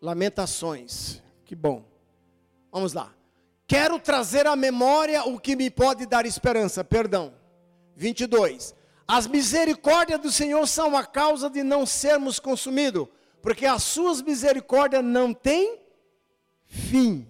Lamentações, 0.00 1.22
que 1.44 1.54
bom. 1.54 1.84
Vamos 2.70 2.92
lá. 2.92 3.12
Quero 3.66 3.98
trazer 3.98 4.46
à 4.46 4.54
memória 4.54 5.24
o 5.24 5.40
que 5.40 5.56
me 5.56 5.70
pode 5.70 6.06
dar 6.06 6.26
esperança, 6.26 6.84
perdão. 6.84 7.34
22. 7.96 8.74
As 9.08 9.26
misericórdias 9.26 10.20
do 10.20 10.30
Senhor 10.30 10.66
são 10.66 10.96
a 10.96 11.04
causa 11.04 11.48
de 11.48 11.62
não 11.62 11.86
sermos 11.86 12.38
consumidos, 12.38 13.08
porque 13.40 13.66
as 13.66 13.82
suas 13.82 14.20
misericórdias 14.20 15.04
não 15.04 15.32
têm 15.32 15.80
fim. 16.66 17.26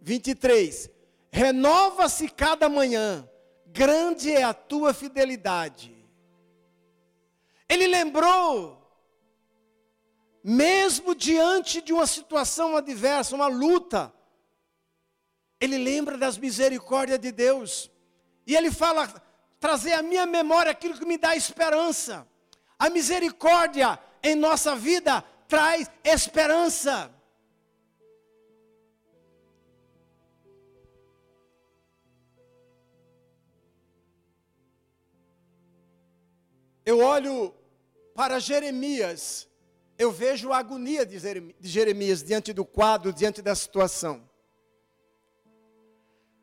23. 0.00 0.90
Renova-se 1.30 2.28
cada 2.28 2.68
manhã, 2.68 3.28
grande 3.66 4.30
é 4.30 4.42
a 4.42 4.52
tua 4.52 4.92
fidelidade. 4.92 5.96
Ele 7.68 7.86
lembrou, 7.86 8.78
mesmo 10.44 11.14
diante 11.14 11.80
de 11.80 11.92
uma 11.92 12.06
situação 12.06 12.76
adversa, 12.76 13.34
uma 13.34 13.46
luta, 13.46 14.12
ele 15.58 15.78
lembra 15.78 16.18
das 16.18 16.36
misericórdias 16.36 17.18
de 17.18 17.32
Deus. 17.32 17.90
E 18.46 18.54
ele 18.54 18.70
fala: 18.70 19.08
trazer 19.60 19.92
à 19.92 20.02
minha 20.02 20.26
memória 20.26 20.72
aquilo 20.72 20.98
que 20.98 21.06
me 21.06 21.16
dá 21.16 21.36
esperança. 21.36 22.26
A 22.78 22.90
misericórdia 22.90 23.98
em 24.22 24.34
nossa 24.34 24.74
vida 24.74 25.22
traz 25.46 25.88
esperança. 26.02 27.10
Eu 36.92 36.98
olho 36.98 37.54
para 38.14 38.38
Jeremias, 38.38 39.48
eu 39.96 40.12
vejo 40.12 40.52
a 40.52 40.58
agonia 40.58 41.06
de 41.06 41.18
Jeremias 41.58 42.22
diante 42.22 42.52
do 42.52 42.66
quadro, 42.66 43.14
diante 43.14 43.40
da 43.40 43.54
situação. 43.54 44.28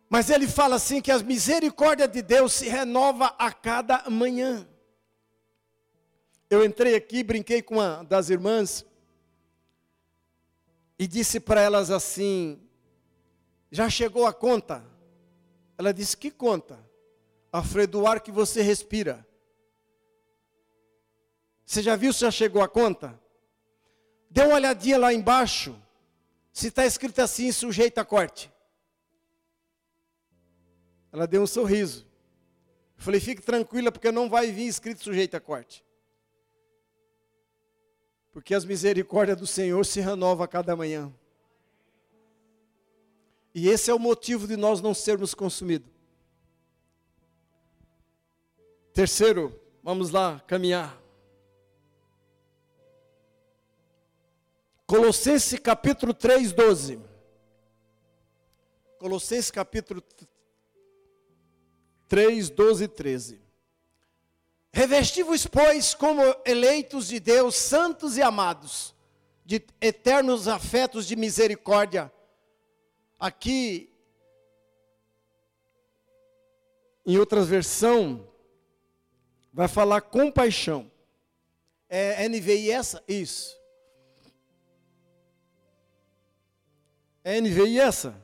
Mas 0.10 0.32
ele 0.32 0.48
fala 0.48 0.78
assim 0.78 1.02
que 1.02 1.12
a 1.12 1.20
misericórdia 1.20 2.08
de 2.08 2.24
Deus 2.24 2.54
se 2.54 2.68
renova 2.68 3.28
a 3.38 3.52
cada 3.54 4.10
manhã. 4.10 4.68
Eu 6.50 6.66
entrei 6.66 6.96
aqui, 6.96 7.22
brinquei 7.22 7.62
com 7.62 7.76
uma 7.76 8.04
das 8.04 8.32
irmãs 8.32 8.84
e 10.98 11.06
disse 11.06 11.40
para 11.40 11.62
elas 11.62 11.92
assim: 11.92 12.60
Já 13.70 13.88
chegou 13.88 14.26
a 14.26 14.34
conta? 14.34 14.84
Ela 15.78 15.94
disse: 15.94 16.18
Que 16.18 16.32
conta? 16.32 16.84
Alfredo, 17.52 18.02
o 18.02 18.08
ar 18.08 18.20
que 18.20 18.32
você 18.32 18.64
respira. 18.64 19.29
Você 21.70 21.84
já 21.84 21.96
viu 21.96 22.12
se 22.12 22.22
já 22.22 22.32
chegou 22.32 22.64
a 22.64 22.68
conta? 22.68 23.22
Dê 24.28 24.42
uma 24.42 24.56
olhadinha 24.56 24.98
lá 24.98 25.14
embaixo, 25.14 25.80
se 26.52 26.70
está 26.70 26.84
escrito 26.84 27.20
assim, 27.20 27.52
sujeito 27.52 28.00
a 28.00 28.04
corte. 28.04 28.52
Ela 31.12 31.28
deu 31.28 31.44
um 31.44 31.46
sorriso. 31.46 32.08
Eu 32.98 33.04
falei, 33.04 33.20
fique 33.20 33.44
tranquila, 33.44 33.92
porque 33.92 34.12
não 34.12 34.28
vai 34.28 34.52
vir 34.52 34.66
escrito 34.66 35.04
sujeito 35.04 35.38
a 35.38 35.40
corte. 35.40 35.86
Porque 38.32 38.56
as 38.56 38.66
misericórdias 38.66 39.38
do 39.38 39.46
Senhor 39.46 39.86
se 39.86 40.00
renovam 40.00 40.44
a 40.44 40.48
cada 40.48 40.76
manhã. 40.76 41.14
E 43.54 43.70
esse 43.70 43.92
é 43.92 43.94
o 43.94 44.00
motivo 44.00 44.48
de 44.48 44.58
nós 44.58 44.82
não 44.82 44.96
sermos 44.96 45.36
consumidos. 45.36 45.92
Terceiro, 48.92 49.56
vamos 49.84 50.10
lá 50.10 50.40
caminhar. 50.48 50.99
Colossenses 54.90 55.60
capítulo 55.60 56.16
3, 56.16 56.52
12. 56.52 57.00
Colossenses 58.98 59.52
capítulo 59.52 60.04
3, 62.08 62.50
12 62.50 62.84
e 62.86 62.88
13. 62.88 63.42
Revesti-vos, 64.74 65.46
pois, 65.46 65.94
como 65.94 66.24
eleitos 66.44 67.10
de 67.10 67.20
Deus, 67.20 67.56
santos 67.56 68.18
e 68.18 68.24
amados, 68.24 68.96
de 69.46 69.64
eternos 69.80 70.48
afetos 70.48 71.06
de 71.06 71.16
misericórdia. 71.16 72.12
Aqui, 73.20 73.94
em 77.06 77.16
outra 77.20 77.44
versão, 77.44 78.28
vai 79.54 79.68
falar 79.68 80.02
compaixão. 80.02 80.92
É 81.88 82.28
NVI 82.28 82.72
essa? 82.72 83.04
Isso. 83.08 83.59
NVI 87.30 87.80
essa? 87.80 88.16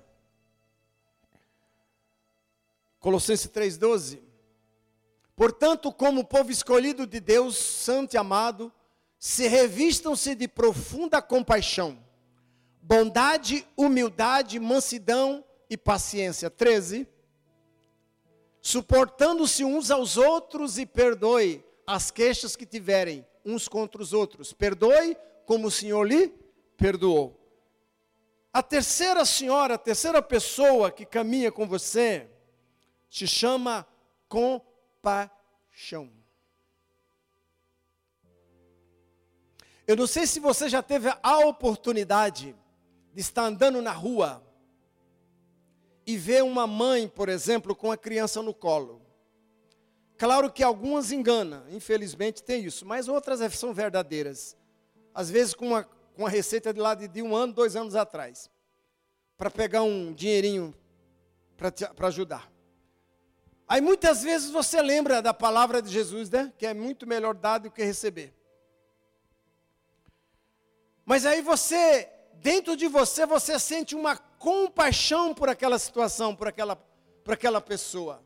Colossenses 3.00 3.48
3,12. 3.48 4.20
Portanto, 5.36 5.92
como 5.92 6.26
povo 6.26 6.50
escolhido 6.50 7.06
de 7.06 7.20
Deus, 7.20 7.56
santo 7.56 8.16
e 8.16 8.18
amado, 8.18 8.74
se 9.20 9.48
revistam-se 9.48 10.34
de 10.34 10.48
profunda 10.48 11.22
compaixão, 11.22 12.00
bondade, 12.82 13.68
humildade, 13.78 14.60
mansidão 14.60 15.44
e 15.70 15.78
paciência. 15.78 16.50
13. 16.50 17.08
Suportando-se 18.62 19.64
uns 19.64 19.92
aos 19.92 20.18
outros 20.18 20.80
e 20.80 20.86
perdoe 20.86 21.64
as 21.86 22.10
queixas 22.10 22.56
que 22.56 22.66
tiverem 22.66 23.26
uns 23.46 23.68
contra 23.68 24.02
os 24.02 24.14
outros. 24.14 24.52
Perdoe 24.52 25.16
como 25.46 25.68
o 25.68 25.72
Senhor 25.72 26.04
lhe 26.04 26.34
perdoou. 26.76 27.45
A 28.56 28.64
terceira 28.64 29.26
senhora, 29.26 29.74
a 29.74 29.78
terceira 29.78 30.22
pessoa 30.22 30.90
que 30.90 31.06
caminha 31.06 31.52
com 31.52 31.68
você, 31.68 32.26
se 33.10 33.28
chama 33.28 33.86
compaixão. 34.30 36.10
Eu 39.86 39.98
não 39.98 40.08
sei 40.08 40.26
se 40.26 40.40
você 40.40 40.70
já 40.70 40.82
teve 40.82 41.14
a 41.22 41.40
oportunidade 41.40 42.56
de 43.14 43.20
estar 43.20 43.44
andando 43.44 43.82
na 43.82 43.92
rua 43.92 44.42
e 46.08 46.16
ver 46.16 46.42
uma 46.42 46.66
mãe, 46.66 47.10
por 47.10 47.28
exemplo, 47.28 47.76
com 47.76 47.92
a 47.92 47.98
criança 47.98 48.42
no 48.42 48.54
colo. 48.54 49.02
Claro 50.18 50.50
que 50.50 50.64
algumas 50.64 51.12
enganam, 51.12 51.70
infelizmente 51.70 52.42
tem 52.42 52.64
isso, 52.64 52.86
mas 52.86 53.10
outras 53.10 53.54
são 53.54 53.74
verdadeiras. 53.74 54.56
Às 55.14 55.30
vezes 55.30 55.54
com 55.54 55.68
uma, 55.68 55.90
com 56.16 56.24
uma 56.24 56.30
receita 56.30 56.74
de 56.74 56.80
lá 56.80 56.96
de, 56.96 57.08
de 57.08 57.22
um 57.22 57.36
ano, 57.36 57.54
dois 57.54 57.76
anos 57.76 57.96
atrás, 57.96 58.50
para 59.38 59.52
pegar 59.52 59.84
um 59.84 60.14
dinheirinho 60.14 60.74
para 61.58 62.08
ajudar. 62.08 62.52
Aí 63.68 63.82
muitas 63.82 64.24
vezes 64.24 64.50
você 64.50 64.82
lembra 64.82 65.22
da 65.22 65.34
palavra 65.34 65.82
de 65.82 65.90
Jesus, 65.90 66.30
né? 66.30 66.54
Que 66.58 66.66
é 66.66 66.74
muito 66.74 67.06
melhor 67.06 67.34
dar 67.34 67.58
do 67.58 67.72
que 67.72 67.84
receber. 67.84 68.34
Mas 71.04 71.26
aí 71.26 71.42
você, 71.42 72.10
dentro 72.36 72.76
de 72.76 72.88
você, 72.88 73.26
você 73.26 73.60
sente 73.60 73.96
uma 73.96 74.18
compaixão 74.18 75.34
por 75.34 75.50
aquela 75.50 75.78
situação, 75.78 76.36
por 76.36 76.48
aquela, 76.48 76.76
por 77.24 77.34
aquela 77.34 77.60
pessoa. 77.60 78.24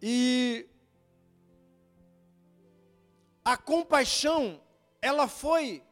E 0.00 0.66
a 3.44 3.56
compaixão, 3.56 4.60
ela 5.00 5.26
foi 5.28 5.82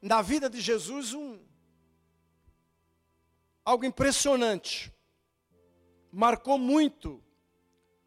na 0.00 0.22
vida 0.22 0.48
de 0.48 0.60
Jesus 0.60 1.12
um 1.12 1.38
algo 3.64 3.84
impressionante 3.84 4.92
marcou 6.12 6.58
muito 6.58 7.22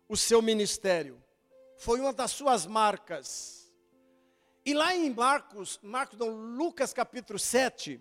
o 0.07 0.17
seu 0.17 0.41
ministério. 0.41 1.21
Foi 1.77 1.99
uma 1.99 2.13
das 2.13 2.31
suas 2.31 2.65
marcas. 2.65 3.71
E 4.65 4.73
lá 4.73 4.95
em 4.95 5.09
Marcos, 5.09 5.79
Marcos 5.81 6.17
não, 6.19 6.29
Lucas 6.29 6.93
capítulo 6.93 7.39
7, 7.39 7.99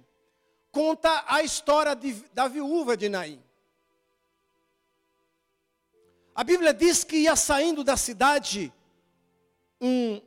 conta 0.71 1.25
a 1.27 1.43
história 1.43 1.95
de, 1.95 2.13
da 2.35 2.49
viúva 2.49 2.97
de 2.97 3.09
Naim. 3.09 3.43
A 6.35 6.45
Bíblia 6.45 6.73
diz 6.73 7.05
que 7.05 7.17
ia 7.17 7.37
saindo 7.37 7.83
da 7.83 7.97
cidade 7.97 8.73
um, 9.81 10.21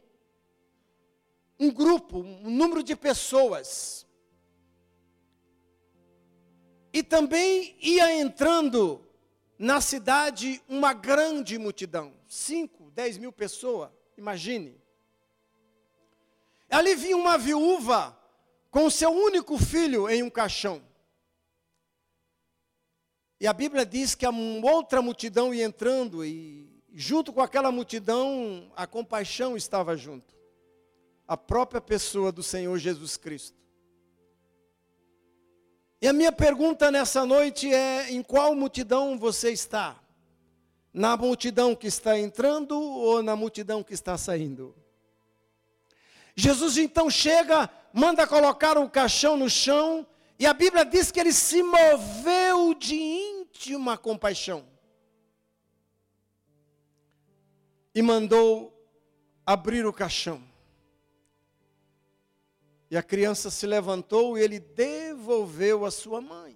um 1.60 1.72
grupo, 1.72 2.20
um 2.20 2.49
número 2.49 2.84
de 2.84 2.95
pessoas. 2.95 4.06
E 6.91 7.01
também 7.01 7.76
ia 7.80 8.14
entrando 8.16 9.06
na 9.58 9.82
cidade 9.82 10.62
uma 10.68 10.93
grande 10.93 11.58
multidão, 11.58 12.14
5, 12.28 12.91
10 12.91 13.18
mil 13.18 13.32
pessoas, 13.32 13.89
imagine. 14.18 14.76
Ali 16.70 16.95
vinha 16.95 17.16
uma 17.16 17.38
viúva 17.38 18.18
com 18.72 18.89
seu 18.89 19.12
único 19.12 19.58
filho 19.58 20.10
em 20.10 20.24
um 20.24 20.30
caixão. 20.30 20.82
E 23.39 23.45
a 23.45 23.54
Bíblia 23.54 23.86
diz 23.86 24.16
que 24.16 24.26
a 24.26 24.32
outra 24.32 25.01
multidão 25.01 25.54
ia 25.54 25.66
entrando 25.66 26.26
e 26.26 26.82
junto 26.93 27.34
com 27.34 27.41
aquela 27.41 27.72
multidão 27.72 28.72
a 28.76 28.88
compaixão 28.88 29.58
estava 29.58 29.95
junto. 29.97 30.33
A 31.28 31.38
própria 31.38 31.82
pessoa 31.82 32.32
do 32.32 32.44
Senhor 32.44 32.78
Jesus 32.78 33.18
Cristo. 33.18 33.58
E 36.02 36.08
a 36.08 36.12
minha 36.12 36.34
pergunta 36.34 36.92
nessa 36.92 37.26
noite 37.26 37.74
é: 37.74 38.12
em 38.12 38.22
qual 38.22 38.54
multidão 38.54 39.18
você 39.18 39.52
está? 39.52 39.96
Na 40.94 41.16
multidão 41.16 41.74
que 41.74 41.88
está 41.88 42.20
entrando 42.20 42.78
ou 42.80 43.24
na 43.24 43.36
multidão 43.36 43.82
que 43.82 43.94
está 43.94 44.18
saindo? 44.18 44.76
Jesus 46.36 46.78
então 46.78 47.10
chega, 47.10 47.70
manda 47.94 48.28
colocar 48.28 48.78
o 48.78 48.90
caixão 48.90 49.38
no 49.38 49.50
chão, 49.50 50.06
e 50.38 50.46
a 50.46 50.54
Bíblia 50.54 50.84
diz 50.84 51.10
que 51.10 51.22
ele 51.22 51.32
se 51.32 51.64
moveu 51.64 52.74
de 52.74 52.96
íntima 52.96 53.98
compaixão. 53.98 54.66
E 57.96 58.02
mandou 58.02 58.74
abrir 59.46 59.86
o 59.86 59.94
caixão. 59.94 60.44
E 62.94 62.98
a 62.98 63.02
criança 63.02 63.50
se 63.50 63.66
levantou 63.66 64.38
e 64.38 64.41
ele 64.44 64.60
devolveu 64.60 65.84
a 65.84 65.89
sua 65.89 66.22
mãe. 66.22 66.56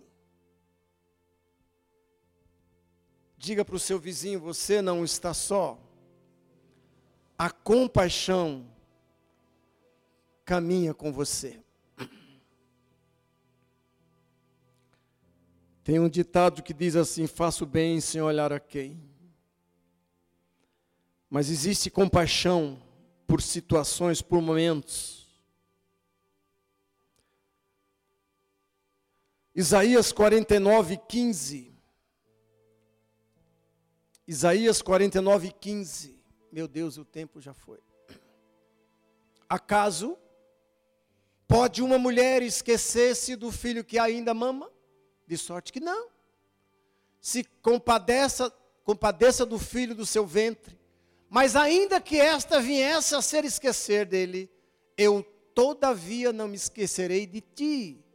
Diga 3.35 3.65
para 3.65 3.75
o 3.75 3.79
seu 3.79 3.97
vizinho: 3.97 4.39
você 4.39 4.79
não 4.79 5.03
está 5.03 5.33
só. 5.33 5.79
A 7.35 7.49
compaixão 7.49 8.69
caminha 10.45 10.93
com 10.93 11.11
você. 11.11 11.59
Tem 15.83 15.99
um 15.99 16.07
ditado 16.07 16.61
que 16.61 16.71
diz 16.71 16.95
assim: 16.95 17.25
faço 17.25 17.65
bem 17.65 17.99
sem 17.99 18.21
olhar 18.21 18.53
a 18.53 18.59
quem. 18.59 19.01
Mas 21.31 21.49
existe 21.49 21.89
compaixão 21.89 22.79
por 23.25 23.41
situações, 23.41 24.21
por 24.21 24.39
momentos. 24.39 25.16
Isaías 29.57 30.11
49, 30.11 30.97
15. 30.97 31.73
Isaías 34.27 34.83
49, 34.83 35.51
15. 35.51 36.15
Meu 36.51 36.67
Deus, 36.67 36.99
o 36.99 37.03
tempo 37.03 37.41
já 37.41 37.55
foi. 37.55 37.79
Acaso 39.49 40.15
pode 41.47 41.81
uma 41.81 41.97
mulher 41.97 42.43
esquecer-se 42.43 43.35
do 43.35 43.51
filho 43.51 43.83
que 43.83 43.97
ainda 43.97 44.31
mama? 44.31 44.71
De 45.25 45.35
sorte 45.35 45.73
que 45.73 45.79
não. 45.79 46.07
Se 47.19 47.43
compadeça, 47.63 48.53
compadeça 48.83 49.43
do 49.43 49.57
filho 49.57 49.95
do 49.95 50.05
seu 50.05 50.23
ventre. 50.23 50.79
Mas 51.31 51.55
ainda 51.55 51.99
que 51.99 52.19
esta 52.19 52.61
viesse 52.61 53.15
a 53.15 53.23
ser 53.23 53.43
esquecer 53.43 54.05
dele, 54.05 54.51
eu 54.95 55.23
todavia 55.55 56.31
não 56.31 56.47
me 56.47 56.57
esquecerei 56.57 57.25
de 57.25 57.41
ti. 57.41 58.06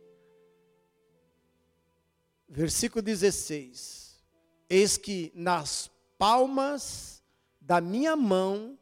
Versículo 2.54 3.00
16. 3.00 4.22
Eis 4.68 4.98
que 4.98 5.32
nas 5.34 5.90
palmas 6.18 7.22
da 7.58 7.80
minha 7.80 8.14
mão, 8.14 8.78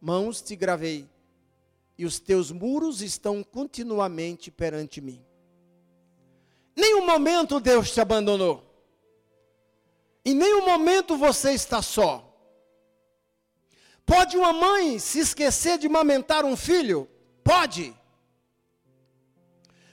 mãos 0.00 0.40
te 0.40 0.56
gravei, 0.56 1.06
e 1.98 2.06
os 2.06 2.18
teus 2.18 2.50
muros 2.50 3.02
estão 3.02 3.42
continuamente 3.44 4.50
perante 4.50 5.02
mim. 5.02 5.22
Nenhum 6.74 7.04
momento 7.04 7.60
Deus 7.60 7.90
te 7.90 8.00
abandonou. 8.00 8.64
Em 10.24 10.34
nenhum 10.34 10.64
momento 10.64 11.14
você 11.18 11.52
está 11.52 11.82
só. 11.82 12.26
Pode 14.06 14.38
uma 14.38 14.54
mãe 14.54 14.98
se 14.98 15.18
esquecer 15.18 15.76
de 15.76 15.88
amamentar 15.88 16.46
um 16.46 16.56
filho? 16.56 17.06
Pode. 17.44 17.94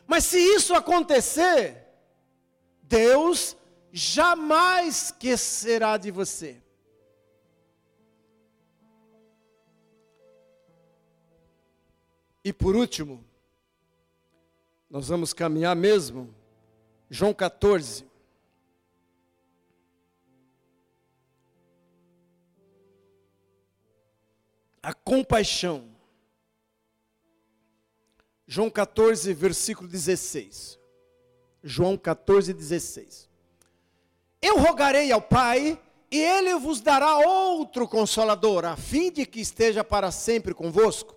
Mas 0.06 0.24
se 0.24 0.40
isso 0.40 0.74
acontecer, 0.74 1.87
Deus 2.88 3.58
jamais 3.92 5.06
esquecerá 5.06 5.98
de 5.98 6.10
você. 6.12 6.62
E 12.44 12.54
por 12.54 12.76
último, 12.78 13.24
nós 14.90 15.10
vamos 15.10 15.34
caminhar 15.34 15.76
mesmo 15.76 16.34
João 17.10 17.34
14. 17.34 18.06
A 24.82 24.94
compaixão. 24.94 25.90
João 28.46 28.70
14, 28.70 29.34
versículo 29.34 29.90
16. 29.90 30.77
João 31.64 31.98
14, 31.98 32.54
16. 32.54 33.28
Eu 34.42 34.60
rogarei 34.60 35.12
ao 35.12 35.22
Pai, 35.22 35.80
e 36.10 36.20
Ele 36.20 36.56
vos 36.56 36.80
dará 36.80 37.18
outro 37.18 37.88
consolador, 37.88 38.66
a 38.66 38.76
fim 38.78 39.12
de 39.12 39.26
que 39.26 39.42
esteja 39.42 39.84
para 39.84 40.12
sempre 40.12 40.54
convosco. 40.54 41.16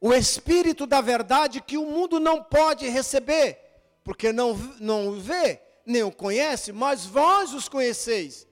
O 0.00 0.12
Espírito 0.12 0.86
da 0.86 1.00
verdade 1.00 1.60
que 1.60 1.76
o 1.76 1.84
mundo 1.84 2.18
não 2.18 2.42
pode 2.42 2.88
receber, 2.88 3.58
porque 4.04 4.32
não, 4.32 4.56
não 4.80 5.20
vê, 5.20 5.60
nem 5.84 6.02
o 6.02 6.12
conhece, 6.12 6.72
mas 6.72 7.04
vós 7.04 7.52
os 7.52 7.68
conheceis, 7.68 8.46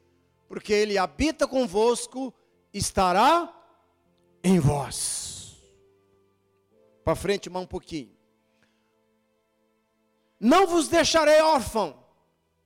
porque 0.48 0.72
ele 0.72 0.98
habita 0.98 1.46
convosco, 1.46 2.32
estará 2.72 3.52
em 4.42 4.58
vós. 4.58 5.56
Para 7.04 7.14
frente, 7.14 7.48
mais 7.48 7.64
um 7.64 7.68
pouquinho. 7.68 8.15
Não 10.38 10.66
vos 10.66 10.88
deixarei 10.88 11.40
órfão, 11.40 11.98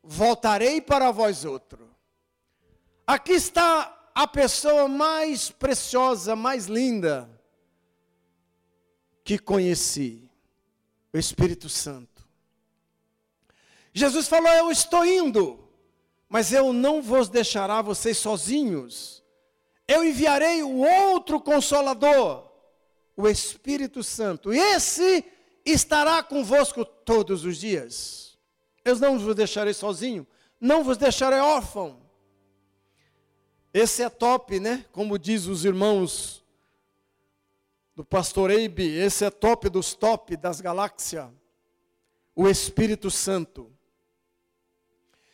voltarei 0.02 0.80
para 0.80 1.10
vós 1.10 1.44
outro. 1.44 1.88
Aqui 3.06 3.32
está 3.32 4.10
a 4.14 4.26
pessoa 4.26 4.88
mais 4.88 5.50
preciosa, 5.50 6.34
mais 6.34 6.66
linda 6.66 7.28
que 9.24 9.38
conheci, 9.38 10.28
o 11.12 11.18
Espírito 11.18 11.68
Santo. 11.68 12.26
Jesus 13.92 14.28
falou: 14.28 14.50
Eu 14.50 14.70
estou 14.70 15.04
indo, 15.04 15.68
mas 16.28 16.52
eu 16.52 16.72
não 16.72 17.02
vos 17.02 17.28
deixará 17.28 17.82
vocês 17.82 18.18
sozinhos. 18.18 19.22
Eu 19.86 20.04
enviarei 20.04 20.62
o 20.62 20.78
outro 20.78 21.40
consolador, 21.40 22.48
o 23.16 23.28
Espírito 23.28 24.02
Santo. 24.04 24.54
E 24.54 24.58
esse 24.58 25.24
estará 25.64 26.22
convosco 26.22 26.84
todos 26.84 27.44
os 27.44 27.56
dias. 27.56 28.38
Eu 28.84 28.96
não 28.98 29.18
vos 29.18 29.34
deixarei 29.34 29.74
sozinho, 29.74 30.26
não 30.60 30.82
vos 30.82 30.96
deixarei 30.96 31.38
órfão. 31.38 32.00
Esse 33.72 34.02
é 34.02 34.08
top, 34.08 34.58
né? 34.58 34.84
Como 34.90 35.18
diz 35.18 35.46
os 35.46 35.64
irmãos 35.64 36.44
do 37.94 38.04
pastor 38.04 38.50
Eibe, 38.50 38.88
esse 38.96 39.24
é 39.24 39.30
top 39.30 39.68
dos 39.68 39.94
top 39.94 40.36
das 40.36 40.60
galáxias. 40.60 41.28
O 42.34 42.48
Espírito 42.48 43.10
Santo. 43.10 43.70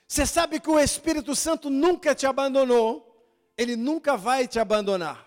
Você 0.06 0.26
sabe 0.26 0.60
que 0.60 0.70
o 0.70 0.78
Espírito 0.78 1.34
Santo 1.34 1.70
nunca 1.70 2.14
te 2.14 2.26
abandonou, 2.26 3.06
ele 3.56 3.74
nunca 3.74 4.16
vai 4.16 4.46
te 4.46 4.58
abandonar. 4.58 5.26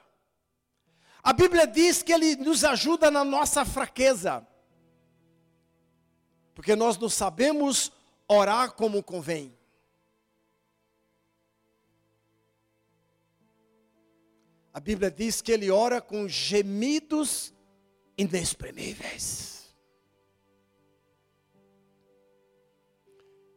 A 1.21 1.33
Bíblia 1.33 1.67
diz 1.67 2.01
que 2.01 2.13
ele 2.13 2.35
nos 2.37 2.63
ajuda 2.63 3.11
na 3.11 3.25
nossa 3.25 3.65
fraqueza, 3.65 4.47
porque 6.59 6.75
nós 6.75 6.97
não 6.97 7.07
sabemos 7.07 7.89
orar 8.27 8.73
como 8.73 9.01
convém. 9.01 9.57
A 14.73 14.79
Bíblia 14.81 15.09
diz 15.09 15.41
que 15.41 15.53
ele 15.53 15.71
ora 15.71 16.01
com 16.01 16.27
gemidos 16.27 17.53
inexprimíveis. 18.17 19.73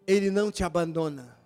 Ele 0.06 0.30
não 0.30 0.52
te 0.52 0.62
abandona. 0.62 1.36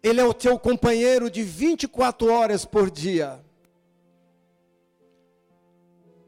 Ele 0.00 0.20
é 0.20 0.24
o 0.24 0.32
teu 0.32 0.56
companheiro 0.60 1.28
de 1.28 1.42
24 1.42 2.30
horas 2.32 2.64
por 2.64 2.88
dia. 2.88 3.44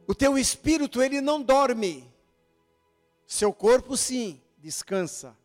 O 0.09 0.15
teu 0.15 0.37
espírito, 0.37 1.01
ele 1.01 1.21
não 1.21 1.41
dorme. 1.41 2.08
Seu 3.29 3.53
corpo, 3.53 3.95
sim, 3.95 4.41
descansa. 4.57 5.37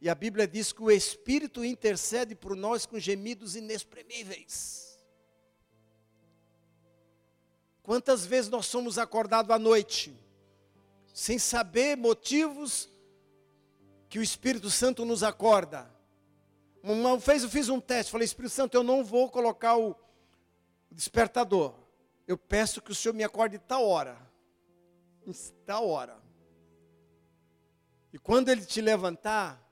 E 0.00 0.08
a 0.08 0.14
Bíblia 0.14 0.46
diz 0.46 0.72
que 0.72 0.80
o 0.80 0.92
espírito 0.92 1.64
intercede 1.64 2.36
por 2.36 2.54
nós 2.54 2.86
com 2.86 3.00
gemidos 3.00 3.56
inexprimíveis. 3.56 4.96
Quantas 7.82 8.24
vezes 8.24 8.48
nós 8.48 8.66
somos 8.66 8.96
acordados 8.96 9.50
à 9.50 9.58
noite, 9.58 10.16
sem 11.12 11.36
saber 11.36 11.96
motivos 11.96 12.88
que 14.08 14.20
o 14.20 14.22
Espírito 14.22 14.70
Santo 14.70 15.04
nos 15.04 15.24
acorda. 15.24 15.90
Uma 16.80 17.18
vez 17.18 17.42
eu 17.42 17.50
fiz 17.50 17.68
um 17.68 17.80
teste, 17.80 18.12
falei, 18.12 18.24
Espírito 18.24 18.52
Santo, 18.52 18.76
eu 18.76 18.84
não 18.84 19.02
vou 19.02 19.28
colocar 19.28 19.76
o 19.76 19.96
despertador. 20.92 21.74
Eu 22.24 22.38
peço 22.38 22.80
que 22.80 22.92
o 22.92 22.94
Senhor 22.94 23.14
me 23.14 23.24
acorde 23.24 23.58
tal 23.58 23.84
hora. 23.84 24.16
Tal 25.64 25.88
hora. 25.88 26.25
E 28.16 28.18
quando 28.18 28.48
ele 28.48 28.64
te 28.64 28.80
levantar, 28.80 29.62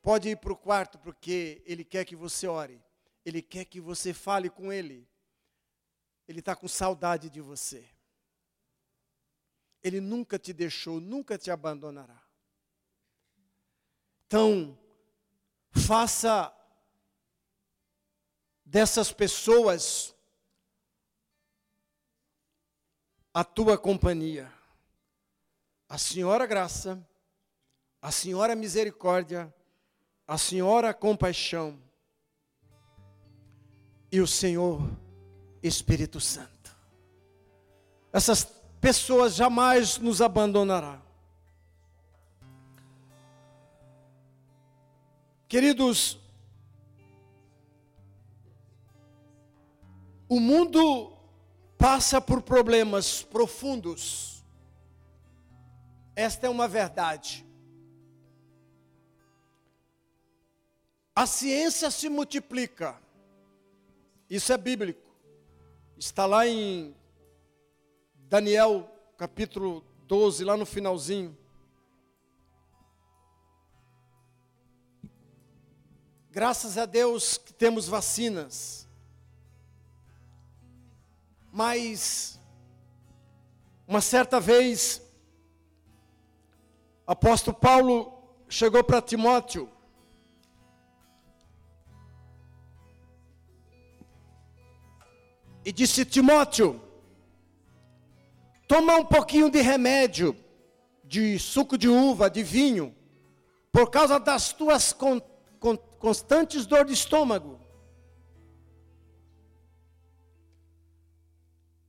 pode 0.00 0.30
ir 0.30 0.38
para 0.38 0.50
o 0.50 0.56
quarto, 0.56 0.98
porque 1.00 1.62
ele 1.66 1.84
quer 1.84 2.06
que 2.06 2.16
você 2.16 2.46
ore. 2.46 2.82
Ele 3.22 3.42
quer 3.42 3.66
que 3.66 3.82
você 3.82 4.14
fale 4.14 4.48
com 4.48 4.72
ele. 4.72 5.06
Ele 6.26 6.38
está 6.38 6.56
com 6.56 6.66
saudade 6.66 7.28
de 7.28 7.42
você. 7.42 7.86
Ele 9.82 10.00
nunca 10.00 10.38
te 10.38 10.54
deixou, 10.54 11.00
nunca 11.00 11.36
te 11.36 11.50
abandonará. 11.50 12.18
Então, 14.26 14.78
faça 15.70 16.50
dessas 18.64 19.12
pessoas 19.12 20.14
a 23.34 23.44
tua 23.44 23.76
companhia. 23.76 24.50
A 25.90 25.98
Senhora 25.98 26.46
Graça, 26.46 27.06
a 28.02 28.10
Senhora 28.10 28.56
Misericórdia, 28.56 29.54
a 30.26 30.36
Senhora 30.36 30.92
Compaixão 30.92 31.78
e 34.10 34.20
o 34.20 34.26
Senhor 34.26 34.90
Espírito 35.62 36.18
Santo. 36.18 36.76
Essas 38.12 38.42
pessoas 38.80 39.36
jamais 39.36 39.98
nos 39.98 40.20
abandonarão. 40.20 41.00
Queridos, 45.46 46.18
o 50.28 50.40
mundo 50.40 51.12
passa 51.78 52.20
por 52.20 52.42
problemas 52.42 53.22
profundos. 53.22 54.42
Esta 56.16 56.48
é 56.48 56.50
uma 56.50 56.66
verdade. 56.66 57.46
A 61.14 61.26
ciência 61.26 61.90
se 61.90 62.08
multiplica. 62.08 62.98
Isso 64.30 64.52
é 64.52 64.56
bíblico. 64.56 65.10
Está 65.98 66.24
lá 66.24 66.46
em 66.46 66.96
Daniel 68.14 68.90
capítulo 69.18 69.84
12, 70.06 70.42
lá 70.42 70.56
no 70.56 70.66
finalzinho. 70.66 71.36
Graças 76.30 76.78
a 76.78 76.86
Deus 76.86 77.36
que 77.36 77.52
temos 77.52 77.86
vacinas. 77.86 78.88
Mas, 81.52 82.40
uma 83.86 84.00
certa 84.00 84.40
vez, 84.40 85.02
apóstolo 87.06 87.54
Paulo 87.54 88.18
chegou 88.48 88.82
para 88.82 89.02
Timóteo. 89.02 89.71
E 95.64 95.72
disse: 95.72 96.04
Timóteo, 96.04 96.80
toma 98.66 98.96
um 98.96 99.04
pouquinho 99.04 99.50
de 99.50 99.60
remédio, 99.60 100.36
de 101.04 101.38
suco 101.38 101.78
de 101.78 101.88
uva, 101.88 102.28
de 102.28 102.42
vinho, 102.42 102.94
por 103.70 103.90
causa 103.90 104.18
das 104.18 104.52
tuas 104.52 104.92
con, 104.92 105.20
con, 105.60 105.76
constantes 105.76 106.66
dor 106.66 106.84
de 106.84 106.92
estômago. 106.92 107.60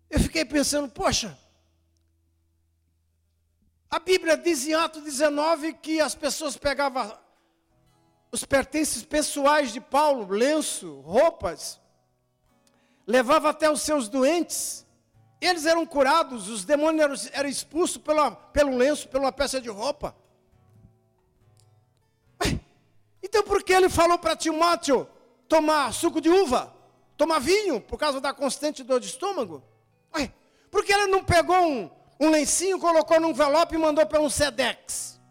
Eu 0.10 0.20
fiquei 0.20 0.46
pensando, 0.46 0.88
poxa, 0.92 1.36
a 3.90 4.00
Bíblia 4.00 4.38
diz 4.38 4.68
em 4.68 4.74
Atos 4.74 5.04
19 5.04 5.74
que 5.74 6.00
as 6.00 6.14
pessoas 6.14 6.58
pegavam 6.58 7.18
os 8.32 8.44
pertences 8.44 9.04
pessoais 9.04 9.72
de 9.72 9.80
Paulo, 9.80 10.34
lenço, 10.34 11.02
roupas, 11.02 11.80
levava 13.06 13.49
até 13.49 13.70
os 13.70 13.82
seus 13.82 14.08
doentes, 14.08 14.86
eles 15.39 15.66
eram 15.66 15.86
curados, 15.86 16.47
os 16.47 16.64
demônios 16.64 17.28
eram, 17.28 17.39
eram 17.39 17.49
expulsos 17.49 17.97
pela, 17.97 18.32
pelo 18.32 18.78
lenço, 18.78 19.10
pela 19.10 19.32
peça 19.32 19.60
de 19.60 19.70
roupa. 19.70 20.16
Então 23.22 23.41
por 23.43 23.64
que 23.64 23.74
ele 23.74 23.89
falou 23.89 24.20
para 24.20 24.36
Timóteo 24.36 25.08
tomar 25.47 25.91
suco 25.93 26.22
de 26.22 26.30
uva, 26.30 26.74
tomar 27.18 27.39
vinho, 27.39 27.82
por 27.82 27.97
causa 27.97 28.22
da 28.22 28.34
constante 28.34 28.84
dor 28.84 28.99
de 28.99 29.08
estômago? 29.08 29.64
Por 30.74 30.84
que 30.84 30.91
ele 30.91 31.06
não 31.06 31.24
pegou 31.24 31.56
um, 31.56 31.88
um 32.20 32.32
lencinho, 32.32 32.80
colocou 32.80 33.20
num 33.20 33.30
envelope 33.30 33.76
e 33.76 33.78
mandou 33.78 34.08
para 34.08 34.20
um 34.20 34.28
Sedex? 34.28 35.22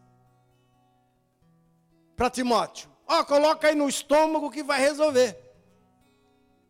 Para 2.14 2.30
Timóteo. 2.30 2.88
Ó, 3.08 3.18
oh, 3.18 3.24
coloca 3.24 3.66
aí 3.66 3.74
no 3.74 3.88
estômago 3.88 4.52
que 4.52 4.62
vai 4.62 4.78
resolver. 4.78 5.36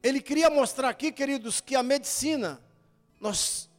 Ele 0.03 0.21
queria 0.21 0.51
mostrar 0.51 0.89
aqui, 0.89 1.13
queridos, 1.13 1.61
que 1.61 1.77
a 1.77 1.83
medicina, 1.83 2.61
nós 3.21 3.71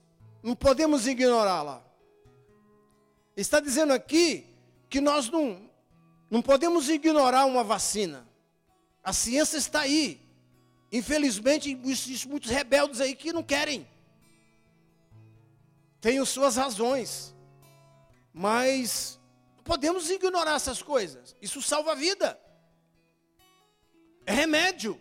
não 0.41 0.55
podemos 0.55 1.05
ignorá-la. 1.05 1.83
Está 3.35 3.59
dizendo 3.59 3.93
aqui 3.93 4.47
que 4.89 5.01
nós 5.01 5.29
não, 5.29 5.69
não 6.29 6.41
podemos 6.41 6.87
ignorar 6.87 7.45
uma 7.45 7.63
vacina. 7.63 8.27
A 9.03 9.11
ciência 9.11 9.57
está 9.57 9.81
aí. 9.81 10.21
Infelizmente, 10.91 11.77
existem 11.83 12.29
muitos 12.29 12.49
rebeldes 12.49 13.01
aí 13.01 13.15
que 13.15 13.33
não 13.33 13.43
querem. 13.43 13.87
Tem 15.99 16.23
suas 16.23 16.55
razões. 16.55 17.33
Mas 18.31 19.19
não 19.57 19.63
podemos 19.63 20.09
ignorar 20.09 20.55
essas 20.55 20.81
coisas. 20.81 21.35
Isso 21.41 21.61
salva 21.61 21.93
a 21.93 21.95
vida. 21.95 22.39
É 24.25 24.33
remédio. 24.33 24.99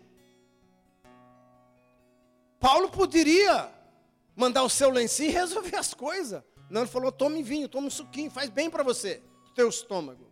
Paulo 2.63 2.89
poderia 2.89 3.69
mandar 4.37 4.63
o 4.63 4.69
seu 4.69 4.89
lencinho 4.89 5.31
e 5.31 5.33
resolver 5.33 5.75
as 5.75 5.93
coisas. 5.93 6.45
Não, 6.71 6.83
ele 6.83 6.91
falou: 6.91 7.11
tome 7.11 7.43
vinho, 7.43 7.69
tome 7.69 7.89
um 7.89 7.91
suquinho, 7.91 8.31
faz 8.31 8.49
bem 8.49 8.71
para 8.71 8.85
você, 8.85 9.21
teu 9.53 9.69
estômago. 9.69 10.31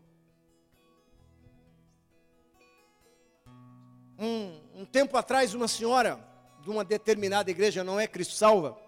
Um, 4.16 4.60
um 4.76 4.84
tempo 4.84 5.16
atrás, 5.16 5.54
uma 5.54 5.66
senhora 5.66 6.24
de 6.62 6.70
uma 6.70 6.84
determinada 6.84 7.50
igreja, 7.50 7.82
não 7.82 7.98
é 7.98 8.06
Cristo 8.06 8.34
Salva, 8.34 8.78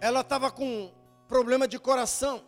ela 0.00 0.22
estava 0.22 0.50
com 0.50 0.92
problema 1.28 1.68
de 1.68 1.78
coração. 1.78 2.44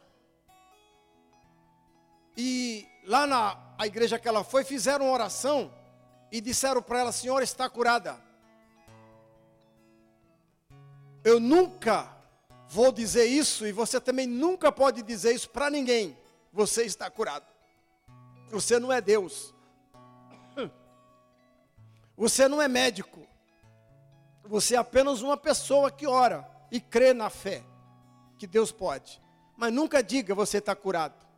E 2.37 2.89
lá 3.05 3.25
na 3.25 3.87
igreja 3.87 4.19
que 4.19 4.27
ela 4.27 4.43
foi, 4.43 4.65
fizeram 4.65 5.05
uma 5.05 5.15
oração 5.15 5.73
e 6.31 6.41
disseram 6.41 6.83
para 6.83 7.01
ela: 7.01 7.13
Senhora, 7.13 7.45
está 7.45 7.69
curada. 7.69 8.21
Eu 11.23 11.39
nunca 11.39 12.11
vou 12.69 12.93
dizer 12.93 13.27
isso 13.27 13.67
e 13.67 13.73
você 13.73 14.01
também 14.01 14.27
nunca 14.27 14.73
pode 14.73 15.03
dizer 15.03 15.35
isso 15.35 15.51
para 15.51 15.69
ninguém. 15.69 16.17
Você 16.53 16.85
está 16.85 17.11
curado. 17.11 17.47
Você 18.51 18.79
não 18.79 18.93
é 18.93 19.01
Deus. 19.01 19.55
Você 22.17 22.49
não 22.49 22.61
é 22.61 22.69
médico. 22.69 23.27
Você 24.45 24.75
é 24.75 24.79
apenas 24.79 25.23
uma 25.23 25.37
pessoa 25.37 25.91
que 25.91 26.07
ora 26.07 26.49
e 26.71 26.81
crê 26.81 27.15
na 27.15 27.31
fé 27.31 27.65
que 28.39 28.47
Deus 28.47 28.73
pode. 28.73 29.21
Mas 29.57 29.73
nunca 29.73 30.03
diga 30.03 30.35
você 30.35 30.59
está 30.59 30.75
curado. 30.75 31.30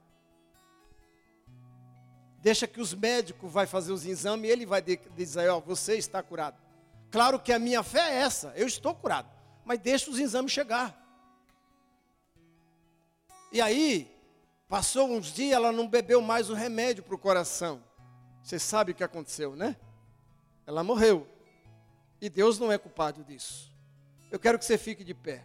Deixa 2.42 2.66
que 2.66 2.80
os 2.80 2.92
médicos 2.92 3.52
vai 3.52 3.66
fazer 3.66 3.92
os 3.92 4.04
exames 4.04 4.50
e 4.50 4.52
ele 4.52 4.66
vai 4.66 4.82
dizer, 4.82 5.48
ó, 5.48 5.60
você 5.60 5.94
está 5.96 6.20
curado. 6.20 6.60
Claro 7.08 7.38
que 7.38 7.52
a 7.52 7.58
minha 7.58 7.84
fé 7.84 8.00
é 8.00 8.16
essa, 8.16 8.52
eu 8.56 8.66
estou 8.66 8.92
curado. 8.96 9.30
Mas 9.64 9.78
deixa 9.78 10.10
os 10.10 10.18
exames 10.18 10.50
chegar. 10.50 11.00
E 13.52 13.60
aí, 13.60 14.12
passou 14.68 15.08
uns 15.08 15.26
dias, 15.32 15.52
ela 15.52 15.70
não 15.70 15.86
bebeu 15.86 16.20
mais 16.20 16.50
o 16.50 16.54
remédio 16.54 17.04
para 17.04 17.14
o 17.14 17.18
coração. 17.18 17.80
Você 18.42 18.58
sabe 18.58 18.90
o 18.90 18.94
que 18.94 19.04
aconteceu, 19.04 19.54
né? 19.54 19.76
Ela 20.66 20.82
morreu. 20.82 21.28
E 22.20 22.28
Deus 22.28 22.58
não 22.58 22.72
é 22.72 22.78
culpado 22.78 23.22
disso. 23.22 23.72
Eu 24.32 24.40
quero 24.40 24.58
que 24.58 24.64
você 24.64 24.76
fique 24.76 25.04
de 25.04 25.14
pé. 25.14 25.44